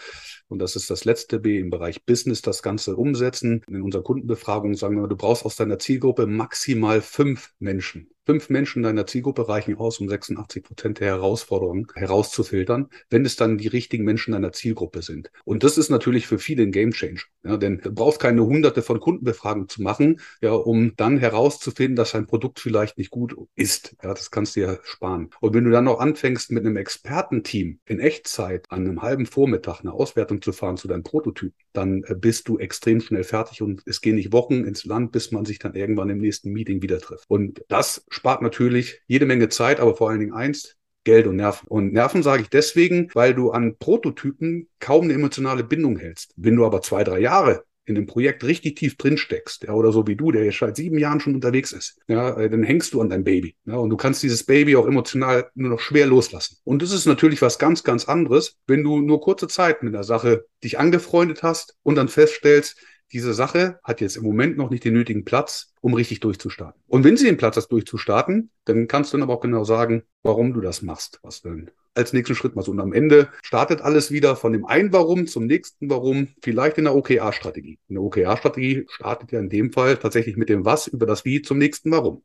und 0.52 0.60
das 0.60 0.76
ist 0.76 0.90
das 0.90 1.06
letzte 1.06 1.40
B 1.40 1.60
im 1.60 1.70
Bereich 1.70 2.04
Business, 2.04 2.42
das 2.42 2.62
Ganze 2.62 2.98
umsetzen. 2.98 3.64
In 3.70 3.82
unserer 3.82 4.04
Kundenbefragung 4.04 4.76
sagen 4.76 5.00
wir, 5.00 5.08
du 5.08 5.16
brauchst 5.16 5.46
aus 5.46 5.56
deiner 5.56 5.80
Zielgruppe 5.80 6.28
maximal 6.28 7.00
fünf 7.00 7.54
Menschen. 7.60 8.10
Fünf 8.26 8.50
Menschen 8.50 8.84
deiner 8.84 9.08
Zielgruppe 9.08 9.48
reichen 9.48 9.78
aus, 9.78 10.00
um 10.00 10.10
86 10.10 10.64
Prozent 10.64 11.00
der 11.00 11.08
Herausforderungen 11.08 11.88
herauszufiltern, 11.96 12.90
wenn 13.10 13.26
es 13.26 13.36
dann 13.38 13.58
die 13.58 13.70
richtigen 13.70 14.04
Menschen 14.04 14.34
deiner 14.34 14.52
Zielgruppe 14.52 15.02
sind. 15.02 15.32
Und 15.46 15.64
das 15.64 15.78
ist 15.78 15.90
natürlich 15.90 16.28
für 16.28 16.38
viele 16.38 16.64
ein 16.64 16.72
Gamechanger. 16.72 17.22
Ja, 17.44 17.56
denn 17.58 17.80
du 17.80 17.92
brauchst 17.92 18.20
keine 18.20 18.44
hunderte 18.46 18.82
von 18.82 19.00
Kundenbefragungen 19.00 19.70
zu 19.70 19.82
machen, 19.82 20.20
ja, 20.42 20.52
um 20.52 20.96
dann 20.98 21.18
herauszufinden, 21.18 21.96
dass 21.96 22.14
ein 22.14 22.28
Produkt 22.28 22.51
vielleicht 22.60 22.98
nicht 22.98 23.12
gut 23.12 23.36
ist. 23.56 23.96
Ja, 24.04 24.14
das 24.14 24.32
kannst 24.32 24.56
du 24.56 24.62
ja 24.62 24.78
sparen. 24.84 25.30
Und 25.40 25.54
wenn 25.54 25.64
du 25.64 25.72
dann 25.72 25.86
noch 25.86 26.00
anfängst, 26.00 26.52
mit 26.52 26.66
einem 26.66 26.78
Expertenteam 26.78 27.80
in 27.86 28.00
Echtzeit 28.00 28.66
an 28.70 28.88
einem 28.88 29.02
halben 29.02 29.26
Vormittag 29.26 29.82
eine 29.82 29.94
Auswertung 29.94 30.42
zu 30.42 30.52
fahren 30.54 30.78
zu 30.78 30.88
deinem 30.88 31.04
Prototyp, 31.04 31.54
dann 31.74 32.04
äh, 32.04 32.16
bist 32.16 32.48
du 32.48 32.58
extrem 32.58 33.02
schnell 33.02 33.24
fertig 33.24 33.62
und 33.62 33.82
es 33.86 34.02
gehen 34.02 34.16
nicht 34.16 34.34
Wochen 34.34 34.64
ins 34.64 34.86
Land, 34.86 35.12
bis 35.12 35.32
man 35.32 35.46
sich 35.46 35.60
dann 35.60 35.76
irgendwann 35.76 36.10
im 36.10 36.20
nächsten 36.20 36.52
Meeting 36.52 36.82
wieder 36.82 37.00
trifft. 37.00 37.26
Und 37.28 37.64
das 37.68 38.06
spart 38.10 38.42
natürlich 38.42 39.02
jede 39.08 39.26
Menge 39.26 39.50
Zeit, 39.50 39.80
aber 39.80 39.96
vor 39.96 40.10
allen 40.10 40.20
Dingen 40.20 40.34
eins, 40.34 40.78
Geld 41.04 41.26
und 41.28 41.38
Nerven. 41.38 41.68
Und 41.68 41.94
Nerven 41.94 42.22
sage 42.24 42.44
ich 42.44 42.50
deswegen, 42.50 43.10
weil 43.14 43.34
du 43.34 43.52
an 43.52 43.76
Prototypen 43.78 44.70
kaum 44.80 45.06
eine 45.06 45.14
emotionale 45.14 45.64
Bindung 45.64 45.98
hältst. 45.98 46.34
Wenn 46.36 46.56
du 46.56 46.66
aber 46.66 46.82
zwei, 46.82 47.04
drei 47.04 47.20
Jahre 47.20 47.64
in 47.92 47.96
dem 47.96 48.08
Projekt 48.08 48.44
richtig 48.44 48.78
tief 48.78 48.98
drin 48.98 49.18
steckst, 49.18 49.64
ja, 49.64 49.74
oder 49.74 49.92
so 49.92 50.08
wie 50.08 50.16
du, 50.16 50.32
der 50.32 50.46
jetzt 50.46 50.60
seit 50.60 50.76
sieben 50.76 50.98
Jahren 50.98 51.20
schon 51.20 51.36
unterwegs 51.36 51.72
ist, 51.72 52.00
ja, 52.08 52.38
äh, 52.38 52.50
dann 52.50 52.64
hängst 52.64 52.94
du 52.94 53.02
an 53.02 53.10
deinem 53.10 53.24
Baby. 53.24 53.56
Ja, 53.66 53.76
und 53.76 53.90
du 53.90 53.98
kannst 53.98 54.24
dieses 54.24 54.44
Baby 54.46 54.76
auch 54.76 54.88
emotional 54.88 55.50
nur 55.56 55.70
noch 55.70 55.80
schwer 55.80 56.08
loslassen. 56.08 56.58
Und 56.64 56.82
das 56.82 56.92
ist 56.92 57.06
natürlich 57.06 57.42
was 57.42 57.60
ganz, 57.60 57.84
ganz 57.84 58.06
anderes, 58.06 58.58
wenn 58.68 58.84
du 58.84 59.02
nur 59.02 59.22
kurze 59.22 59.48
Zeit 59.48 59.84
mit 59.84 59.94
der 59.94 60.04
Sache 60.04 60.46
dich 60.64 60.80
angefreundet 60.80 61.44
hast 61.44 61.78
und 61.84 61.96
dann 61.96 62.08
feststellst, 62.08 62.78
diese 63.12 63.34
Sache 63.34 63.80
hat 63.84 64.00
jetzt 64.00 64.16
im 64.16 64.24
Moment 64.24 64.58
noch 64.58 64.70
nicht 64.70 64.86
den 64.86 64.94
nötigen 64.94 65.26
Platz, 65.26 65.74
um 65.82 65.94
richtig 65.94 66.22
durchzustarten. 66.22 66.82
Und 66.88 67.04
wenn 67.04 67.18
sie 67.18 67.26
den 67.26 67.38
Platz 67.38 67.58
hat, 67.58 67.70
durchzustarten, 67.70 68.52
dann 68.64 68.88
kannst 68.88 69.12
du 69.12 69.18
dann 69.18 69.24
aber 69.24 69.34
auch 69.34 69.42
genau 69.42 69.66
sagen, 69.66 70.04
warum 70.24 70.54
du 70.54 70.62
das 70.62 70.82
machst, 70.82 71.20
was 71.22 71.42
du 71.42 71.50
als 71.94 72.14
nächsten 72.14 72.36
Schritt 72.36 72.56
machst. 72.56 72.70
Und 72.70 72.80
am 72.80 72.94
Ende 72.94 73.30
startet 73.44 73.82
alles 73.82 74.12
wieder 74.12 74.36
von 74.36 74.54
dem 74.54 74.66
einen 74.66 74.94
Warum 74.94 75.28
zum 75.28 75.46
nächsten 75.46 75.90
Warum, 75.90 76.30
vielleicht 76.42 76.78
in 76.78 76.86
der 76.86 76.96
OKR-Strategie. 76.96 77.80
Eine 77.90 78.02
OKR-Strategie 78.02 78.86
startet 78.90 79.32
ja 79.32 79.40
in 79.40 79.50
dem 79.50 79.72
Fall 79.72 79.98
tatsächlich 79.98 80.38
mit 80.38 80.50
dem 80.50 80.66
Was 80.66 80.88
über 80.88 81.06
das 81.06 81.26
Wie 81.26 81.42
zum 81.42 81.58
nächsten 81.58 81.92
Warum. 81.92 82.24